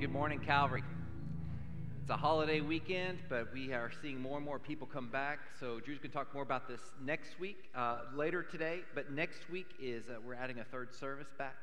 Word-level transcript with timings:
Good 0.00 0.12
morning, 0.12 0.40
Calvary. 0.40 0.82
It's 2.02 2.10
a 2.10 2.16
holiday 2.16 2.60
weekend, 2.60 3.18
but 3.28 3.52
we 3.54 3.72
are 3.72 3.92
seeing 4.02 4.20
more 4.20 4.36
and 4.36 4.44
more 4.44 4.58
people 4.58 4.86
come 4.86 5.08
back. 5.08 5.38
So 5.60 5.78
Drew's 5.78 5.98
going 5.98 6.10
to 6.10 6.16
talk 6.16 6.34
more 6.34 6.42
about 6.42 6.66
this 6.66 6.80
next 7.00 7.38
week, 7.38 7.70
uh, 7.76 7.98
later 8.14 8.42
today. 8.42 8.80
But 8.94 9.12
next 9.12 9.48
week 9.50 9.68
is 9.80 10.08
uh, 10.08 10.16
we're 10.26 10.34
adding 10.34 10.58
a 10.58 10.64
third 10.64 10.92
service 10.92 11.28
back. 11.38 11.54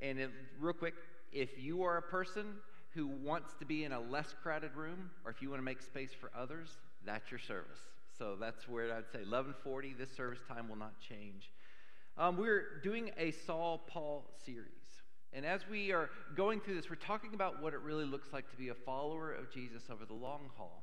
And 0.00 0.18
real 0.58 0.72
quick, 0.72 0.94
if 1.30 1.58
you 1.58 1.82
are 1.82 1.98
a 1.98 2.02
person 2.02 2.54
who 2.94 3.06
wants 3.06 3.52
to 3.58 3.66
be 3.66 3.84
in 3.84 3.92
a 3.92 4.00
less 4.00 4.34
crowded 4.42 4.74
room, 4.74 5.10
or 5.24 5.30
if 5.30 5.42
you 5.42 5.50
want 5.50 5.60
to 5.60 5.64
make 5.64 5.82
space 5.82 6.10
for 6.18 6.30
others, 6.36 6.68
that's 7.04 7.30
your 7.30 7.40
service. 7.40 7.80
So 8.18 8.34
that's 8.40 8.66
where 8.66 8.92
I'd 8.94 9.10
say 9.12 9.20
11:40. 9.24 9.96
This 9.96 10.10
service 10.16 10.40
time 10.48 10.68
will 10.68 10.76
not 10.76 10.98
change. 11.00 11.50
Um, 12.16 12.38
we're 12.38 12.80
doing 12.82 13.10
a 13.18 13.30
Saul 13.30 13.82
Paul 13.86 14.24
series. 14.44 14.77
And 15.32 15.44
as 15.44 15.60
we 15.70 15.92
are 15.92 16.10
going 16.34 16.60
through 16.60 16.76
this, 16.76 16.88
we're 16.88 16.96
talking 16.96 17.34
about 17.34 17.62
what 17.62 17.74
it 17.74 17.80
really 17.80 18.04
looks 18.04 18.32
like 18.32 18.50
to 18.50 18.56
be 18.56 18.70
a 18.70 18.74
follower 18.74 19.32
of 19.32 19.50
Jesus 19.52 19.82
over 19.92 20.04
the 20.04 20.14
long 20.14 20.50
haul, 20.56 20.82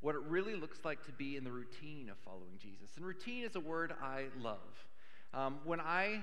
what 0.00 0.14
it 0.14 0.20
really 0.22 0.54
looks 0.54 0.78
like 0.84 1.04
to 1.06 1.12
be 1.12 1.36
in 1.36 1.44
the 1.44 1.50
routine 1.50 2.08
of 2.08 2.16
following 2.24 2.56
Jesus. 2.58 2.96
And 2.96 3.04
routine 3.04 3.44
is 3.44 3.56
a 3.56 3.60
word 3.60 3.92
I 4.00 4.26
love. 4.40 4.58
Um, 5.34 5.58
when 5.64 5.80
I 5.80 6.20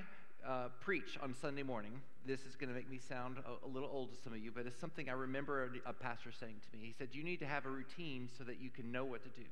uh, 0.48 0.70
preach 0.80 1.18
on 1.22 1.36
Sunday 1.36 1.64
morning, 1.64 1.92
this 2.26 2.46
is 2.46 2.56
going 2.56 2.70
to 2.70 2.76
make 2.76 2.90
me 2.90 3.00
sound 3.00 3.38
a, 3.40 3.66
a, 3.66 3.70
little 3.70 3.90
old 3.92 4.12
to 4.12 4.18
some 4.22 4.34
of 4.34 4.40
you, 4.40 4.52
but 4.52 4.66
it's 4.66 4.80
something 4.80 5.10
I 5.10 5.14
remember 5.14 5.72
a, 5.86 5.90
a 5.90 5.94
pastor 5.94 6.32
saying 6.32 6.56
to 6.72 6.78
me. 6.78 6.86
He 6.86 6.94
said, 6.98 7.10
You 7.12 7.24
need 7.24 7.40
to 7.40 7.46
have 7.46 7.66
a 7.66 7.70
routine 7.70 8.30
so 8.38 8.44
that 8.46 8.62
you 8.62 8.70
can 8.70 8.92
know 8.92 9.06
what 9.06 9.24
to 9.24 9.30
do. 9.30 9.48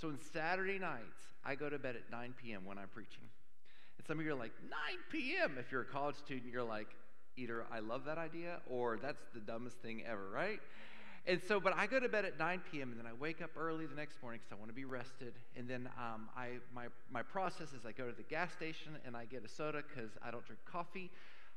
So 0.00 0.08
on 0.08 0.18
Saturday 0.32 0.78
nights, 0.78 1.20
I 1.44 1.54
go 1.54 1.68
to 1.68 1.78
bed 1.78 1.96
at 1.96 2.10
9 2.10 2.34
p.m. 2.42 2.64
when 2.64 2.78
I'm 2.78 2.88
preaching. 2.88 3.24
And 3.98 4.06
some 4.06 4.18
of 4.18 4.24
you 4.24 4.32
are 4.32 4.38
like, 4.38 4.52
9 4.62 4.78
p.m. 5.10 5.56
If 5.58 5.70
you're 5.72 5.82
a 5.82 5.86
college 5.86 6.16
student, 6.16 6.52
you're 6.52 6.62
like, 6.62 6.88
either 7.36 7.64
I 7.72 7.80
love 7.80 8.04
that 8.04 8.18
idea 8.18 8.60
or 8.68 8.98
that's 9.00 9.22
the 9.34 9.40
dumbest 9.40 9.76
thing 9.78 10.02
ever, 10.06 10.28
right? 10.30 10.60
And 11.26 11.40
so, 11.46 11.60
but 11.60 11.76
I 11.76 11.86
go 11.86 12.00
to 12.00 12.08
bed 12.08 12.24
at 12.24 12.38
9 12.38 12.62
p.m. 12.72 12.90
and 12.90 12.98
then 12.98 13.06
I 13.06 13.12
wake 13.12 13.42
up 13.42 13.50
early 13.56 13.86
the 13.86 13.94
next 13.94 14.20
morning 14.22 14.40
because 14.42 14.56
I 14.56 14.58
want 14.58 14.70
to 14.70 14.74
be 14.74 14.86
rested. 14.86 15.34
And 15.56 15.68
then 15.68 15.88
um, 15.98 16.28
I, 16.36 16.58
my, 16.74 16.86
my 17.12 17.22
process 17.22 17.72
is 17.72 17.84
I 17.86 17.92
go 17.92 18.08
to 18.08 18.16
the 18.16 18.22
gas 18.22 18.52
station 18.52 18.96
and 19.04 19.16
I 19.16 19.26
get 19.26 19.44
a 19.44 19.48
soda 19.48 19.82
because 19.86 20.10
I 20.24 20.30
don't 20.30 20.44
drink 20.46 20.60
coffee. 20.64 21.10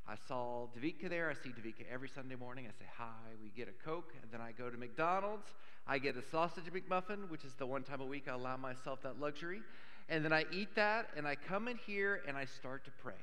I 0.06 0.16
saw 0.28 0.66
Davika 0.78 1.08
there. 1.08 1.30
I 1.30 1.34
see 1.34 1.48
Davika 1.48 1.90
every 1.90 2.08
Sunday 2.08 2.34
morning. 2.34 2.66
I 2.68 2.72
say 2.78 2.88
hi. 2.94 3.32
We 3.42 3.50
get 3.56 3.68
a 3.68 3.84
Coke. 3.84 4.12
And 4.20 4.30
then 4.30 4.42
I 4.42 4.52
go 4.52 4.68
to 4.68 4.76
McDonald's. 4.76 5.48
I 5.86 5.98
get 5.98 6.16
a 6.16 6.22
sausage 6.30 6.64
McMuffin, 6.64 7.30
which 7.30 7.44
is 7.44 7.54
the 7.54 7.66
one 7.66 7.82
time 7.84 8.02
a 8.02 8.06
week 8.06 8.28
I 8.28 8.34
allow 8.34 8.58
myself 8.58 9.02
that 9.02 9.18
luxury. 9.18 9.62
And 10.10 10.22
then 10.22 10.32
I 10.32 10.44
eat 10.52 10.74
that 10.76 11.08
and 11.16 11.26
I 11.26 11.36
come 11.36 11.68
in 11.68 11.78
here 11.86 12.20
and 12.28 12.36
I 12.36 12.44
start 12.44 12.84
to 12.84 12.90
pray. 13.02 13.14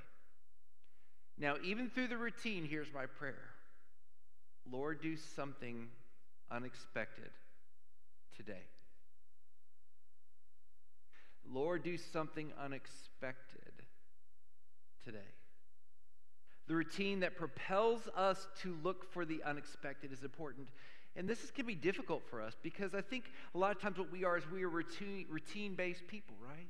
Now, 1.38 1.56
even 1.64 1.90
through 1.90 2.08
the 2.08 2.18
routine, 2.18 2.66
here's 2.66 2.94
my 2.94 3.06
prayer 3.06 3.50
Lord, 4.70 5.02
do 5.02 5.18
something 5.36 5.88
unexpected 6.52 7.32
today. 8.36 8.64
Lord, 11.52 11.84
do 11.84 11.98
something 11.98 12.52
unexpected 12.64 13.74
today. 15.04 15.18
The 16.68 16.76
routine 16.76 17.22
that 17.22 17.36
propels 17.36 18.08
us 18.16 18.48
to 18.62 18.78
look 18.84 19.12
for 19.12 19.26
the 19.26 19.42
unexpected 19.44 20.14
is 20.14 20.24
important. 20.24 20.68
And 21.16 21.28
this 21.28 21.44
is, 21.44 21.52
can 21.52 21.66
be 21.66 21.76
difficult 21.76 22.24
for 22.30 22.42
us 22.42 22.56
because 22.64 22.94
I 22.94 23.02
think 23.02 23.26
a 23.54 23.58
lot 23.58 23.76
of 23.76 23.82
times 23.82 23.98
what 23.98 24.12
we 24.12 24.24
are 24.24 24.38
is 24.38 24.44
we 24.50 24.64
are 24.64 24.70
routine, 24.70 25.26
routine 25.30 25.76
based 25.76 26.08
people, 26.08 26.36
right? 26.42 26.70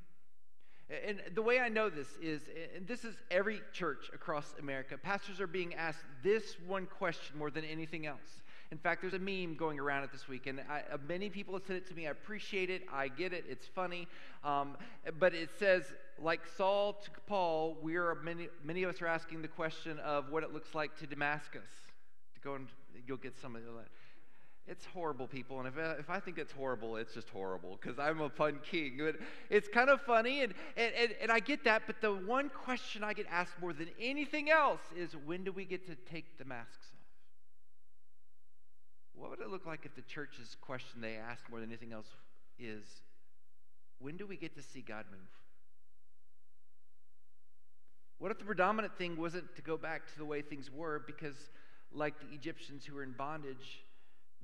And 1.08 1.22
the 1.34 1.42
way 1.42 1.60
I 1.60 1.70
know 1.70 1.90
this 1.90 2.08
is, 2.22 2.42
and 2.76 2.86
this 2.86 3.06
is 3.06 3.16
every 3.30 3.62
church 3.72 4.10
across 4.14 4.54
America, 4.60 4.98
pastors 4.98 5.40
are 5.40 5.48
being 5.48 5.74
asked 5.76 6.04
this 6.22 6.58
one 6.68 6.86
question 6.86 7.38
more 7.38 7.50
than 7.50 7.64
anything 7.64 8.06
else. 8.06 8.42
In 8.72 8.78
fact, 8.78 9.02
there's 9.02 9.14
a 9.14 9.20
meme 9.20 9.56
going 9.56 9.80
around 9.80 10.04
it 10.04 10.12
this 10.14 10.30
week, 10.30 10.48
and 10.48 10.62
I, 10.70 10.84
uh, 10.94 10.98
many 11.08 11.30
people 11.30 11.54
have 11.54 11.64
sent 11.66 11.78
it 11.78 11.88
to 11.90 11.94
me. 11.94 12.08
I 12.08 12.12
appreciate 12.12 12.70
it. 12.70 12.84
I 12.92 13.10
get 13.10 13.34
it. 13.34 13.44
It's 13.50 13.68
funny. 13.68 14.08
Um, 14.46 14.78
but 15.20 15.34
it 15.34 15.50
says, 15.60 15.84
like 16.18 16.42
Saul 16.58 16.94
to 16.94 17.12
Paul, 17.28 17.78
we 17.82 17.98
are 17.98 18.16
many, 18.24 18.48
many 18.64 18.84
of 18.84 18.94
us 18.94 19.02
are 19.02 19.08
asking 19.08 19.42
the 19.42 19.50
question 19.50 20.00
of 20.00 20.30
what 20.30 20.44
it 20.44 20.54
looks 20.54 20.74
like 20.74 20.98
to 21.00 21.08
Damascus. 21.08 21.68
To 22.36 22.42
go 22.42 22.56
and 22.56 22.68
you'll 23.06 23.18
get 23.18 23.38
some 23.42 23.56
of 23.56 23.64
that. 23.64 23.88
It's 24.72 24.86
horrible, 24.86 25.28
people. 25.28 25.60
And 25.60 25.68
if, 25.68 25.78
uh, 25.78 25.96
if 26.00 26.10
I 26.10 26.22
think 26.22 26.38
it's 26.38 26.54
horrible, 26.54 26.96
it's 26.96 27.14
just 27.14 27.30
horrible 27.30 27.78
because 27.80 28.00
I'm 28.00 28.22
a 28.22 28.30
fun 28.30 28.60
king. 28.64 29.00
But 29.00 29.18
it's 29.50 29.68
kind 29.68 29.90
of 29.90 30.02
funny, 30.02 30.44
and, 30.44 30.54
and, 30.78 30.94
and, 30.98 31.16
and 31.22 31.30
I 31.30 31.42
get 31.42 31.66
that. 31.66 31.82
But 31.88 32.00
the 32.00 32.14
one 32.14 32.48
question 32.48 33.04
I 33.04 33.12
get 33.12 33.26
asked 33.30 33.60
more 33.60 33.74
than 33.74 33.90
anything 34.00 34.50
else 34.50 34.80
is 34.96 35.14
when 35.26 35.44
do 35.44 35.52
we 35.52 35.66
get 35.66 35.86
to 35.88 35.96
take 36.10 36.38
the 36.38 36.46
masks 36.46 36.88
off? 36.94 37.00
What 39.14 39.32
would 39.32 39.42
it 39.42 39.50
look 39.50 39.66
like 39.66 39.82
if 39.84 39.94
the 39.94 40.04
church's 40.04 40.56
question 40.62 41.02
they 41.02 41.18
ask 41.18 41.50
more 41.50 41.60
than 41.60 41.68
anything 41.68 41.92
else 41.92 42.08
is 42.58 42.86
when 44.00 44.16
do 44.16 44.26
we 44.26 44.38
get 44.38 44.56
to 44.56 44.64
see 44.64 44.80
God 44.80 45.04
move? 45.12 45.20
What 48.20 48.32
if 48.32 48.40
the 48.40 48.46
predominant 48.46 48.98
thing 48.98 49.18
wasn't 49.18 49.54
to 49.58 49.62
go 49.62 49.76
back 49.76 50.10
to 50.14 50.18
the 50.18 50.24
way 50.24 50.42
things 50.42 50.72
were 50.72 51.04
because, 51.06 51.36
like 51.94 52.14
the 52.22 52.34
Egyptians 52.34 52.86
who 52.86 52.96
were 52.96 53.04
in 53.04 53.12
bondage, 53.12 53.84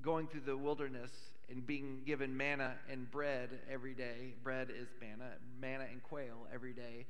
going 0.01 0.27
through 0.27 0.41
the 0.41 0.57
wilderness 0.57 1.11
and 1.49 1.65
being 1.65 2.01
given 2.05 2.35
manna 2.35 2.73
and 2.89 3.09
bread 3.09 3.49
every 3.71 3.93
day. 3.93 4.35
Bread 4.43 4.69
is 4.69 4.87
manna, 4.99 5.31
manna 5.59 5.85
and 5.91 6.03
quail 6.03 6.47
every 6.53 6.73
day. 6.73 7.05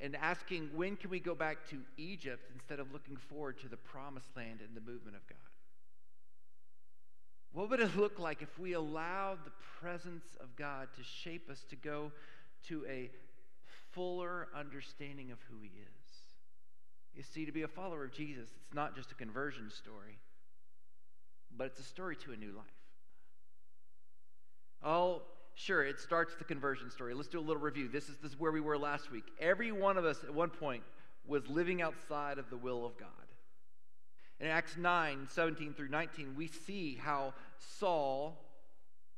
And 0.00 0.14
asking, 0.16 0.70
when 0.74 0.96
can 0.96 1.10
we 1.10 1.20
go 1.20 1.34
back 1.34 1.68
to 1.70 1.78
Egypt 1.96 2.50
instead 2.54 2.80
of 2.80 2.92
looking 2.92 3.16
forward 3.16 3.58
to 3.60 3.68
the 3.68 3.76
promised 3.76 4.28
land 4.36 4.60
and 4.60 4.76
the 4.76 4.80
movement 4.80 5.16
of 5.16 5.26
God? 5.26 5.38
What 7.52 7.70
would 7.70 7.80
it 7.80 7.96
look 7.96 8.18
like 8.18 8.42
if 8.42 8.58
we 8.58 8.74
allowed 8.74 9.38
the 9.44 9.52
presence 9.80 10.26
of 10.40 10.54
God 10.56 10.88
to 10.96 11.02
shape 11.02 11.48
us 11.48 11.64
to 11.70 11.76
go 11.76 12.12
to 12.68 12.84
a 12.86 13.10
fuller 13.92 14.48
understanding 14.54 15.30
of 15.30 15.38
who 15.48 15.62
He 15.62 15.68
is? 15.68 16.06
You 17.14 17.22
see, 17.22 17.46
to 17.46 17.52
be 17.52 17.62
a 17.62 17.68
follower 17.68 18.04
of 18.04 18.12
Jesus, 18.12 18.50
it's 18.60 18.74
not 18.74 18.94
just 18.94 19.10
a 19.10 19.14
conversion 19.14 19.70
story 19.70 20.18
but 21.56 21.68
it's 21.68 21.80
a 21.80 21.84
story 21.84 22.16
to 22.16 22.32
a 22.32 22.36
new 22.36 22.52
life. 22.52 22.64
Oh, 24.82 25.22
sure, 25.54 25.84
it 25.84 25.98
starts 25.98 26.34
the 26.36 26.44
conversion 26.44 26.90
story. 26.90 27.14
Let's 27.14 27.28
do 27.28 27.38
a 27.38 27.40
little 27.40 27.62
review. 27.62 27.88
This 27.88 28.08
is, 28.08 28.16
this 28.18 28.32
is 28.32 28.40
where 28.40 28.52
we 28.52 28.60
were 28.60 28.78
last 28.78 29.10
week. 29.10 29.24
Every 29.40 29.72
one 29.72 29.96
of 29.96 30.04
us 30.04 30.22
at 30.22 30.32
one 30.32 30.50
point 30.50 30.82
was 31.26 31.46
living 31.48 31.82
outside 31.82 32.38
of 32.38 32.50
the 32.50 32.56
will 32.56 32.84
of 32.84 32.96
God. 32.98 33.08
In 34.38 34.48
Acts 34.48 34.76
9 34.76 35.28
17 35.30 35.72
through 35.72 35.88
19, 35.88 36.34
we 36.36 36.46
see 36.46 36.98
how 37.00 37.32
Saul, 37.78 38.44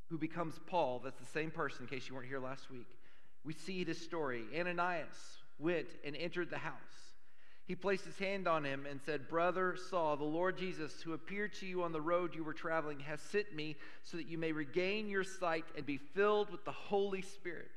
who 0.08 0.16
becomes 0.16 0.54
Paul, 0.66 1.00
that's 1.02 1.18
the 1.18 1.26
same 1.26 1.50
person 1.50 1.82
in 1.82 1.88
case 1.88 2.08
you 2.08 2.14
weren't 2.14 2.28
here 2.28 2.38
last 2.38 2.70
week, 2.70 2.86
we 3.44 3.52
see 3.52 3.82
this 3.82 4.00
story. 4.00 4.44
Ananias 4.56 5.38
went 5.58 5.88
and 6.04 6.14
entered 6.16 6.50
the 6.50 6.58
house. 6.58 6.74
He 7.68 7.74
placed 7.74 8.06
his 8.06 8.18
hand 8.18 8.48
on 8.48 8.64
him 8.64 8.86
and 8.90 8.98
said, 9.04 9.28
Brother 9.28 9.76
Saul, 9.90 10.16
the 10.16 10.24
Lord 10.24 10.56
Jesus, 10.56 11.02
who 11.02 11.12
appeared 11.12 11.52
to 11.54 11.66
you 11.66 11.82
on 11.82 11.92
the 11.92 12.00
road 12.00 12.34
you 12.34 12.42
were 12.42 12.54
traveling, 12.54 12.98
has 13.00 13.20
sent 13.20 13.54
me 13.54 13.76
so 14.02 14.16
that 14.16 14.26
you 14.26 14.38
may 14.38 14.52
regain 14.52 15.06
your 15.06 15.22
sight 15.22 15.66
and 15.76 15.84
be 15.84 15.98
filled 15.98 16.50
with 16.50 16.64
the 16.64 16.72
Holy 16.72 17.20
Spirit. 17.20 17.70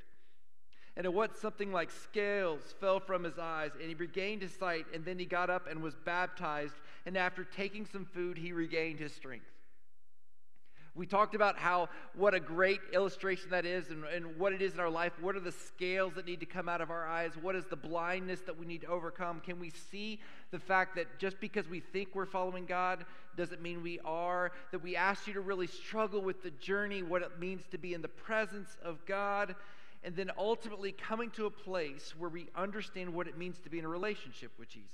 And 0.96 1.04
at 1.04 1.12
once 1.12 1.38
something 1.38 1.72
like 1.72 1.90
scales 1.90 2.62
fell 2.80 3.00
from 3.00 3.22
his 3.22 3.38
eyes, 3.38 3.72
and 3.78 3.86
he 3.86 3.94
regained 3.94 4.40
his 4.40 4.54
sight, 4.54 4.86
and 4.94 5.04
then 5.04 5.18
he 5.18 5.26
got 5.26 5.50
up 5.50 5.66
and 5.70 5.82
was 5.82 5.94
baptized. 5.94 6.74
And 7.04 7.18
after 7.18 7.44
taking 7.44 7.84
some 7.84 8.06
food, 8.06 8.38
he 8.38 8.52
regained 8.52 8.98
his 8.98 9.12
strength. 9.12 9.44
We 10.94 11.06
talked 11.06 11.34
about 11.34 11.58
how 11.58 11.88
what 12.14 12.34
a 12.34 12.40
great 12.40 12.80
illustration 12.92 13.48
that 13.50 13.64
is 13.64 13.88
and, 13.88 14.04
and 14.04 14.36
what 14.38 14.52
it 14.52 14.60
is 14.60 14.74
in 14.74 14.80
our 14.80 14.90
life. 14.90 15.12
What 15.22 15.36
are 15.36 15.40
the 15.40 15.52
scales 15.52 16.12
that 16.14 16.26
need 16.26 16.40
to 16.40 16.46
come 16.46 16.68
out 16.68 16.82
of 16.82 16.90
our 16.90 17.06
eyes? 17.06 17.32
What 17.40 17.56
is 17.56 17.64
the 17.64 17.76
blindness 17.76 18.40
that 18.42 18.58
we 18.58 18.66
need 18.66 18.82
to 18.82 18.88
overcome? 18.88 19.40
Can 19.40 19.58
we 19.58 19.70
see 19.70 20.20
the 20.50 20.58
fact 20.58 20.96
that 20.96 21.18
just 21.18 21.40
because 21.40 21.66
we 21.66 21.80
think 21.80 22.10
we're 22.14 22.26
following 22.26 22.66
God 22.66 23.06
doesn't 23.38 23.62
mean 23.62 23.82
we 23.82 24.00
are? 24.04 24.52
That 24.70 24.82
we 24.82 24.94
ask 24.94 25.26
you 25.26 25.32
to 25.32 25.40
really 25.40 25.66
struggle 25.66 26.20
with 26.20 26.42
the 26.42 26.50
journey, 26.50 27.02
what 27.02 27.22
it 27.22 27.38
means 27.40 27.62
to 27.70 27.78
be 27.78 27.94
in 27.94 28.02
the 28.02 28.08
presence 28.08 28.76
of 28.84 29.04
God, 29.06 29.54
and 30.04 30.14
then 30.14 30.30
ultimately 30.36 30.92
coming 30.92 31.30
to 31.30 31.46
a 31.46 31.50
place 31.50 32.12
where 32.18 32.28
we 32.28 32.48
understand 32.54 33.14
what 33.14 33.26
it 33.26 33.38
means 33.38 33.58
to 33.60 33.70
be 33.70 33.78
in 33.78 33.86
a 33.86 33.88
relationship 33.88 34.52
with 34.58 34.68
Jesus. 34.68 34.88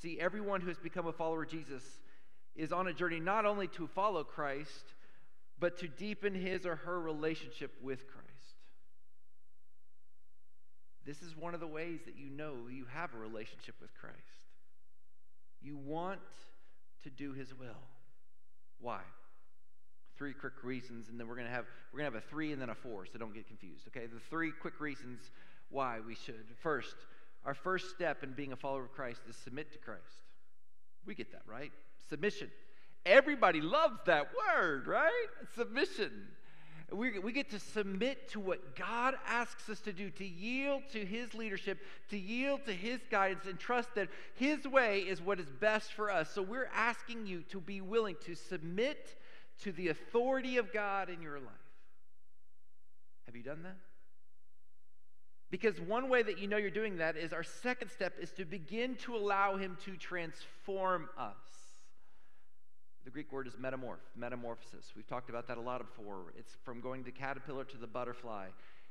See, 0.00 0.18
everyone 0.18 0.60
who 0.60 0.68
has 0.68 0.78
become 0.78 1.06
a 1.06 1.12
follower 1.12 1.44
of 1.44 1.48
Jesus 1.48 1.84
is 2.56 2.72
on 2.72 2.86
a 2.86 2.92
journey 2.92 3.20
not 3.20 3.46
only 3.46 3.68
to 3.68 3.86
follow 3.86 4.24
Christ, 4.24 4.94
but 5.58 5.78
to 5.78 5.88
deepen 5.88 6.34
his 6.34 6.66
or 6.66 6.76
her 6.76 7.00
relationship 7.00 7.72
with 7.82 8.06
Christ. 8.06 8.24
This 11.06 11.22
is 11.22 11.36
one 11.36 11.54
of 11.54 11.60
the 11.60 11.66
ways 11.66 12.00
that 12.06 12.16
you 12.16 12.30
know 12.30 12.54
you 12.70 12.86
have 12.92 13.14
a 13.14 13.18
relationship 13.18 13.74
with 13.80 13.94
Christ. 13.94 14.16
You 15.60 15.76
want 15.76 16.20
to 17.02 17.10
do 17.10 17.32
his 17.32 17.54
will. 17.54 17.82
Why? 18.80 19.00
Three 20.16 20.32
quick 20.32 20.62
reasons, 20.62 21.08
and 21.08 21.18
then 21.18 21.28
we're 21.28 21.36
gonna 21.36 21.48
have 21.50 21.66
we're 21.92 21.98
gonna 21.98 22.12
have 22.12 22.22
a 22.22 22.28
three 22.28 22.52
and 22.52 22.60
then 22.60 22.70
a 22.70 22.74
four, 22.74 23.04
so 23.06 23.18
don't 23.18 23.34
get 23.34 23.46
confused. 23.46 23.86
Okay, 23.88 24.06
the 24.06 24.20
three 24.30 24.52
quick 24.52 24.80
reasons 24.80 25.30
why 25.70 25.98
we 26.06 26.14
should. 26.14 26.46
First, 26.62 26.94
our 27.44 27.54
first 27.54 27.90
step 27.90 28.22
in 28.22 28.32
being 28.32 28.52
a 28.52 28.56
follower 28.56 28.84
of 28.84 28.92
Christ 28.92 29.20
is 29.28 29.36
submit 29.36 29.72
to 29.72 29.78
Christ. 29.78 30.02
We 31.04 31.14
get 31.14 31.32
that, 31.32 31.42
right? 31.46 31.72
Submission. 32.08 32.50
Everybody 33.06 33.60
loves 33.60 33.98
that 34.06 34.28
word, 34.34 34.86
right? 34.86 35.26
Submission. 35.56 36.10
We, 36.92 37.18
we 37.18 37.32
get 37.32 37.50
to 37.50 37.58
submit 37.58 38.30
to 38.30 38.40
what 38.40 38.76
God 38.76 39.14
asks 39.26 39.68
us 39.68 39.80
to 39.80 39.92
do, 39.92 40.10
to 40.10 40.24
yield 40.24 40.82
to 40.92 41.04
His 41.04 41.34
leadership, 41.34 41.78
to 42.10 42.18
yield 42.18 42.64
to 42.66 42.72
His 42.72 43.00
guidance, 43.10 43.46
and 43.46 43.58
trust 43.58 43.94
that 43.94 44.08
His 44.34 44.66
way 44.66 45.00
is 45.00 45.20
what 45.20 45.40
is 45.40 45.50
best 45.60 45.92
for 45.92 46.10
us. 46.10 46.30
So 46.30 46.42
we're 46.42 46.70
asking 46.74 47.26
you 47.26 47.42
to 47.50 47.60
be 47.60 47.80
willing 47.80 48.16
to 48.26 48.34
submit 48.34 49.16
to 49.62 49.72
the 49.72 49.88
authority 49.88 50.56
of 50.58 50.72
God 50.72 51.08
in 51.08 51.20
your 51.22 51.38
life. 51.38 51.52
Have 53.26 53.36
you 53.36 53.42
done 53.42 53.62
that? 53.62 53.76
Because 55.50 55.80
one 55.80 56.08
way 56.08 56.22
that 56.22 56.38
you 56.38 56.48
know 56.48 56.56
you're 56.56 56.70
doing 56.70 56.98
that 56.98 57.16
is 57.16 57.32
our 57.32 57.44
second 57.44 57.88
step 57.90 58.14
is 58.20 58.30
to 58.32 58.44
begin 58.44 58.96
to 58.96 59.16
allow 59.16 59.56
Him 59.56 59.76
to 59.84 59.96
transform 59.96 61.08
us. 61.18 61.32
The 63.04 63.10
Greek 63.10 63.30
word 63.32 63.46
is 63.46 63.54
metamorph, 63.54 63.98
metamorphosis. 64.16 64.92
We've 64.96 65.06
talked 65.06 65.28
about 65.28 65.46
that 65.48 65.58
a 65.58 65.60
lot 65.60 65.80
before. 65.80 66.32
It's 66.38 66.56
from 66.64 66.80
going 66.80 67.04
to 67.04 67.10
caterpillar 67.10 67.64
to 67.64 67.76
the 67.76 67.86
butterfly. 67.86 68.46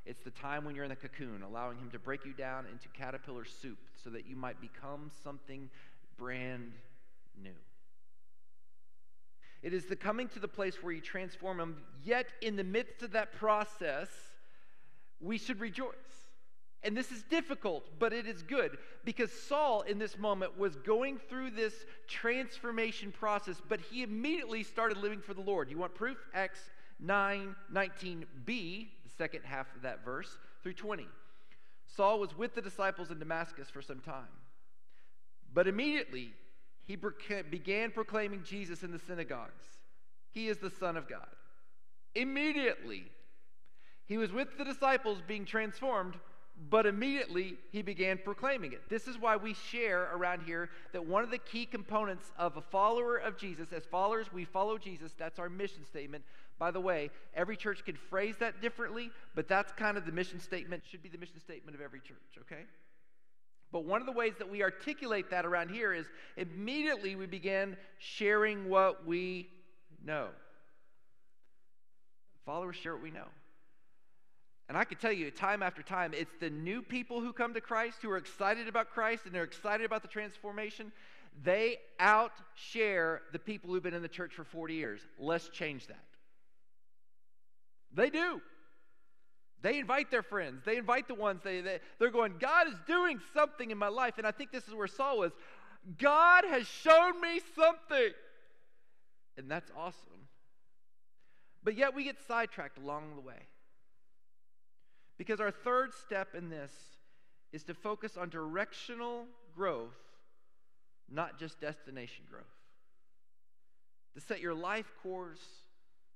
It's 0.05 0.23
the 0.23 0.31
time 0.31 0.65
when 0.65 0.75
you're 0.75 0.83
in 0.83 0.91
the 0.91 0.95
cocoon, 0.95 1.41
allowing 1.41 1.77
him 1.77 1.89
to 1.91 1.99
break 1.99 2.25
you 2.25 2.33
down 2.33 2.65
into 2.71 2.89
caterpillar 2.89 3.45
soup 3.45 3.79
so 4.03 4.11
that 4.11 4.27
you 4.27 4.35
might 4.35 4.61
become 4.61 5.09
something 5.23 5.69
brand 6.17 6.73
new. 7.41 7.55
It 9.63 9.73
is 9.73 9.85
the 9.85 9.95
coming 9.95 10.27
to 10.29 10.39
the 10.39 10.47
place 10.47 10.83
where 10.83 10.93
you 10.93 11.01
transform 11.01 11.59
him, 11.59 11.77
yet 12.03 12.27
in 12.41 12.55
the 12.55 12.63
midst 12.63 13.01
of 13.01 13.13
that 13.13 13.33
process, 13.33 14.09
we 15.21 15.37
should 15.37 15.59
rejoice. 15.59 16.22
And 16.83 16.97
this 16.97 17.11
is 17.11 17.23
difficult, 17.23 17.85
but 17.97 18.11
it 18.11 18.27
is 18.27 18.43
good 18.43 18.77
because 19.05 19.31
Saul 19.31 19.81
in 19.81 19.99
this 19.99 20.17
moment 20.17 20.57
was 20.57 20.75
going 20.75 21.17
through 21.17 21.51
this 21.51 21.73
transformation 22.07 23.11
process, 23.11 23.61
but 23.69 23.79
he 23.79 24.03
immediately 24.03 24.63
started 24.63 24.97
living 24.97 25.21
for 25.21 25.33
the 25.33 25.41
Lord. 25.41 25.69
You 25.69 25.77
want 25.77 25.95
proof? 25.95 26.17
Acts 26.33 26.59
9 26.99 27.55
19b, 27.73 28.25
the 28.45 29.09
second 29.17 29.41
half 29.45 29.73
of 29.75 29.81
that 29.83 30.03
verse, 30.03 30.37
through 30.61 30.73
20. 30.73 31.07
Saul 31.87 32.19
was 32.19 32.37
with 32.37 32.53
the 32.53 32.61
disciples 32.61 33.11
in 33.11 33.19
Damascus 33.19 33.69
for 33.69 33.81
some 33.81 33.99
time, 33.99 34.27
but 35.53 35.67
immediately 35.67 36.33
he 36.85 36.97
began 37.49 37.91
proclaiming 37.91 38.43
Jesus 38.43 38.83
in 38.83 38.91
the 38.91 38.99
synagogues. 38.99 39.63
He 40.31 40.49
is 40.49 40.57
the 40.57 40.69
Son 40.69 40.97
of 40.97 41.07
God. 41.07 41.27
Immediately, 42.15 43.05
he 44.05 44.17
was 44.17 44.33
with 44.33 44.57
the 44.57 44.65
disciples 44.65 45.19
being 45.25 45.45
transformed 45.45 46.15
but 46.69 46.85
immediately 46.85 47.55
he 47.71 47.81
began 47.81 48.17
proclaiming 48.17 48.73
it. 48.73 48.81
This 48.89 49.07
is 49.07 49.17
why 49.17 49.35
we 49.35 49.53
share 49.53 50.09
around 50.13 50.43
here 50.43 50.69
that 50.91 51.05
one 51.05 51.23
of 51.23 51.31
the 51.31 51.39
key 51.39 51.65
components 51.65 52.31
of 52.37 52.57
a 52.57 52.61
follower 52.61 53.17
of 53.17 53.37
Jesus, 53.37 53.73
as 53.73 53.85
followers, 53.85 54.31
we 54.31 54.45
follow 54.45 54.77
Jesus. 54.77 55.13
That's 55.17 55.39
our 55.39 55.49
mission 55.49 55.85
statement. 55.85 56.23
By 56.59 56.71
the 56.71 56.79
way, 56.79 57.09
every 57.33 57.57
church 57.57 57.83
can 57.83 57.95
phrase 57.95 58.35
that 58.39 58.61
differently, 58.61 59.09
but 59.35 59.47
that's 59.47 59.71
kind 59.73 59.97
of 59.97 60.05
the 60.05 60.11
mission 60.11 60.39
statement, 60.39 60.83
should 60.89 61.01
be 61.01 61.09
the 61.09 61.17
mission 61.17 61.39
statement 61.39 61.75
of 61.75 61.81
every 61.81 61.99
church, 61.99 62.17
okay? 62.41 62.63
But 63.71 63.85
one 63.85 64.01
of 64.01 64.05
the 64.05 64.13
ways 64.13 64.33
that 64.37 64.49
we 64.49 64.61
articulate 64.61 65.31
that 65.31 65.47
around 65.47 65.69
here 65.69 65.93
is 65.93 66.05
immediately 66.37 67.15
we 67.15 67.25
begin 67.25 67.75
sharing 67.97 68.69
what 68.69 69.07
we 69.07 69.49
know. 70.05 70.27
Followers 72.45 72.75
share 72.75 72.93
what 72.93 73.01
we 73.01 73.09
know. 73.09 73.25
And 74.69 74.77
I 74.77 74.85
can 74.85 74.97
tell 74.97 75.11
you, 75.11 75.29
time 75.29 75.61
after 75.61 75.83
time, 75.83 76.13
it's 76.13 76.33
the 76.39 76.49
new 76.49 76.81
people 76.81 77.19
who 77.19 77.33
come 77.33 77.53
to 77.53 77.61
Christ 77.61 77.97
who 78.01 78.09
are 78.09 78.17
excited 78.17 78.67
about 78.67 78.91
Christ 78.91 79.25
and 79.25 79.35
they're 79.35 79.43
excited 79.43 79.85
about 79.85 80.01
the 80.01 80.07
transformation. 80.07 80.91
They 81.43 81.77
outshare 81.99 83.19
the 83.31 83.39
people 83.39 83.71
who've 83.71 83.83
been 83.83 83.93
in 83.93 84.01
the 84.01 84.07
church 84.07 84.33
for 84.33 84.43
40 84.43 84.75
years. 84.75 85.01
Let's 85.19 85.49
change 85.49 85.87
that. 85.87 86.05
They 87.93 88.09
do. 88.09 88.41
They 89.61 89.79
invite 89.79 90.11
their 90.11 90.23
friends. 90.23 90.63
They 90.65 90.77
invite 90.77 91.07
the 91.07 91.15
ones 91.15 91.41
they, 91.43 91.61
they 91.61 91.79
they're 91.97 92.11
going, 92.11 92.35
God 92.39 92.67
is 92.67 92.75
doing 92.85 93.19
something 93.33 93.71
in 93.71 93.77
my 93.77 93.87
life. 93.87 94.15
And 94.17 94.27
I 94.27 94.31
think 94.31 94.51
this 94.51 94.67
is 94.67 94.73
where 94.73 94.87
Saul 94.87 95.19
was. 95.19 95.31
God 95.97 96.43
has 96.45 96.67
shown 96.67 97.19
me 97.21 97.39
something. 97.55 98.11
And 99.37 99.49
that's 99.49 99.71
awesome. 99.75 100.27
But 101.63 101.77
yet 101.77 101.95
we 101.95 102.03
get 102.03 102.17
sidetracked 102.27 102.77
along 102.77 103.15
the 103.15 103.21
way. 103.21 103.47
Because 105.17 105.39
our 105.39 105.51
third 105.51 105.93
step 105.93 106.35
in 106.35 106.49
this 106.49 106.71
is 107.51 107.63
to 107.65 107.73
focus 107.73 108.17
on 108.17 108.29
directional 108.29 109.25
growth, 109.55 109.95
not 111.09 111.39
just 111.39 111.61
destination 111.61 112.25
growth. 112.29 112.43
To 114.15 114.21
set 114.21 114.41
your 114.41 114.53
life 114.53 114.91
course 115.01 115.43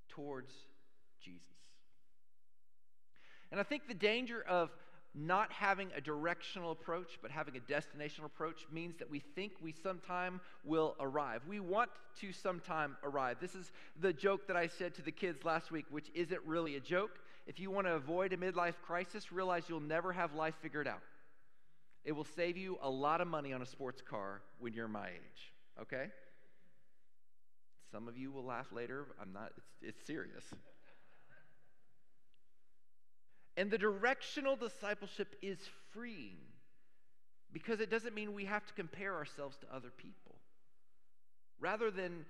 towards 0.10 0.52
Jesus. 1.22 1.42
And 3.52 3.60
I 3.60 3.64
think 3.64 3.88
the 3.88 3.94
danger 3.94 4.44
of 4.48 4.72
not 5.16 5.52
having 5.52 5.90
a 5.96 6.02
directional 6.02 6.72
approach, 6.72 7.18
but 7.22 7.32
having 7.32 7.56
a 7.58 7.60
destinational 7.60 8.26
approach 8.26 8.68
means 8.72 8.98
that 8.98 9.10
we 9.10 9.20
think 9.20 9.54
we 9.62 9.72
sometime 9.72 10.40
will 10.64 10.96
arrive. 11.00 11.42
We 11.48 11.60
want 11.60 11.90
to 12.22 12.32
sometime 12.32 12.98
arrive. 13.04 13.38
This 13.42 13.56
is 13.56 13.72
the 14.00 14.14
joke 14.14 14.48
that 14.48 14.56
I 14.56 14.68
said 14.68 14.94
to 14.96 15.02
the 15.02 15.12
kids 15.12 15.44
last 15.44 15.72
week, 15.72 15.86
which 15.90 16.12
isn't 16.14 16.42
really 16.46 16.76
a 16.76 16.80
joke. 16.80 17.20
If 17.48 17.62
you 17.62 17.72
want 17.72 17.88
to 17.88 17.94
avoid 17.94 18.34
a 18.34 18.38
midlife 18.38 18.76
crisis, 18.86 19.32
realize 19.32 19.64
you'll 19.70 19.80
never 19.80 20.12
have 20.12 20.36
life 20.36 20.56
figured 20.62 20.88
out. 20.88 21.02
It 22.04 22.12
will 22.12 22.26
save 22.36 22.58
you 22.58 22.78
a 22.82 22.90
lot 22.90 23.22
of 23.22 23.28
money 23.28 23.54
on 23.54 23.62
a 23.62 23.66
sports 23.66 24.02
car 24.02 24.42
when 24.60 24.74
you're 24.74 24.90
my 24.90 25.08
age, 25.08 25.54
okay? 25.82 26.08
Some 27.90 28.10
of 28.10 28.18
you 28.18 28.32
will 28.32 28.44
laugh 28.44 28.68
later. 28.74 29.06
I'm 29.22 29.32
not, 29.32 29.54
it's, 29.58 29.68
it's 29.82 30.06
serious. 30.06 30.44
And 33.56 33.72
the 33.72 33.78
directional 33.78 34.58
discipleship 34.58 35.36
is 35.42 35.58
freeing 35.92 36.38
because 37.54 37.80
it 37.80 37.90
doesn't 37.90 38.14
mean 38.14 38.34
we 38.34 38.46
have 38.46 38.66
to 38.66 38.74
compare 38.74 39.16
ourselves 39.16 39.58
to 39.62 39.76
other 39.76 39.90
people. 39.90 40.36
Rather 41.60 41.90
than 41.90 42.26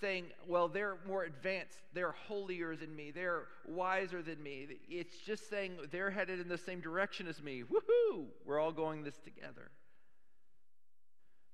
saying, 0.00 0.26
well, 0.46 0.68
they're 0.68 0.96
more 1.06 1.24
advanced, 1.24 1.78
they're 1.92 2.12
holier 2.12 2.76
than 2.76 2.94
me, 2.94 3.10
they're 3.10 3.44
wiser 3.66 4.22
than 4.22 4.42
me. 4.42 4.68
It's 4.88 5.16
just 5.18 5.48
saying 5.50 5.72
they're 5.90 6.10
headed 6.10 6.40
in 6.40 6.48
the 6.48 6.58
same 6.58 6.80
direction 6.80 7.26
as 7.26 7.42
me. 7.42 7.62
Woohoo! 7.62 8.26
We're 8.44 8.60
all 8.60 8.72
going 8.72 9.02
this 9.02 9.18
together. 9.18 9.70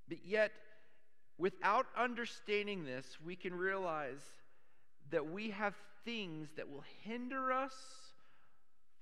But 0.08 0.18
yet, 0.24 0.52
without 1.38 1.86
understanding 1.96 2.84
this, 2.84 3.06
we 3.24 3.36
can 3.36 3.54
realize 3.54 4.22
that 5.10 5.30
we 5.30 5.50
have 5.50 5.74
things 6.04 6.48
that 6.56 6.68
will 6.68 6.84
hinder 7.02 7.52
us 7.52 7.74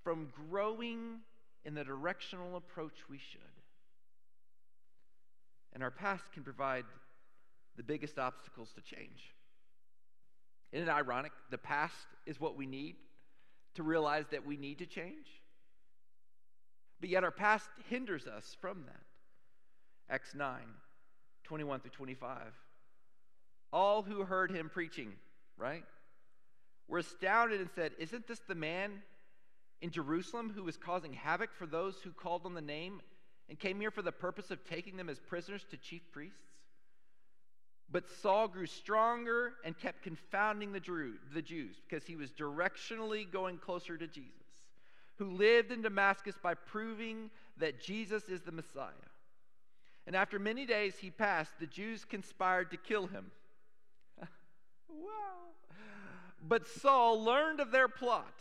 from 0.02 0.28
growing 0.50 1.18
in 1.64 1.74
the 1.74 1.84
directional 1.84 2.56
approach 2.56 2.94
we 3.10 3.18
should. 3.18 3.40
And 5.72 5.82
our 5.82 5.90
past 5.90 6.32
can 6.32 6.42
provide 6.42 6.84
the 7.76 7.82
biggest 7.82 8.18
obstacles 8.18 8.72
to 8.74 8.80
change. 8.80 9.34
Isn't 10.72 10.88
it 10.88 10.92
ironic? 10.92 11.32
The 11.50 11.58
past 11.58 11.94
is 12.26 12.40
what 12.40 12.56
we 12.56 12.66
need 12.66 12.96
to 13.74 13.82
realize 13.82 14.24
that 14.30 14.46
we 14.46 14.56
need 14.56 14.78
to 14.78 14.86
change. 14.86 15.26
But 17.00 17.10
yet 17.10 17.24
our 17.24 17.30
past 17.30 17.68
hinders 17.88 18.26
us 18.26 18.56
from 18.60 18.84
that. 18.86 20.12
Acts 20.12 20.34
9, 20.34 20.60
21 21.44 21.80
through 21.80 21.90
25. 21.90 22.38
All 23.72 24.02
who 24.02 24.24
heard 24.24 24.50
him 24.50 24.70
preaching, 24.72 25.12
right, 25.58 25.84
were 26.88 26.98
astounded 26.98 27.60
and 27.60 27.70
said, 27.74 27.92
Isn't 27.98 28.26
this 28.26 28.40
the 28.48 28.54
man 28.54 29.02
in 29.82 29.90
Jerusalem 29.90 30.52
who 30.54 30.64
was 30.64 30.76
causing 30.76 31.12
havoc 31.12 31.50
for 31.54 31.66
those 31.66 31.96
who 32.02 32.10
called 32.10 32.46
on 32.46 32.54
the 32.54 32.60
name 32.60 33.00
and 33.48 33.58
came 33.58 33.80
here 33.80 33.90
for 33.90 34.02
the 34.02 34.12
purpose 34.12 34.50
of 34.50 34.64
taking 34.64 34.96
them 34.96 35.08
as 35.08 35.18
prisoners 35.18 35.66
to 35.70 35.76
chief 35.76 36.02
priests? 36.12 36.38
But 37.90 38.08
Saul 38.20 38.48
grew 38.48 38.66
stronger 38.66 39.54
and 39.64 39.78
kept 39.78 40.02
confounding 40.02 40.72
the, 40.72 40.80
Jews 40.80 41.76
because 41.88 42.06
he 42.06 42.16
was 42.16 42.30
directionally 42.32 43.30
going 43.30 43.58
closer 43.58 43.96
to 43.96 44.06
Jesus, 44.06 44.32
who 45.16 45.30
lived 45.30 45.70
in 45.70 45.82
Damascus 45.82 46.34
by 46.42 46.54
proving 46.54 47.30
that 47.58 47.80
Jesus 47.80 48.28
is 48.28 48.42
the 48.42 48.52
Messiah. 48.52 48.90
And 50.06 50.16
after 50.16 50.38
many 50.38 50.66
days 50.66 50.96
he 50.98 51.10
passed, 51.10 51.52
the 51.58 51.66
Jews 51.66 52.04
conspired 52.04 52.70
to 52.72 52.76
kill 52.76 53.06
him. 53.06 53.30
wow. 54.20 54.26
But 56.42 56.66
Saul 56.66 57.22
learned 57.22 57.60
of 57.60 57.70
their 57.70 57.88
plot. 57.88 58.34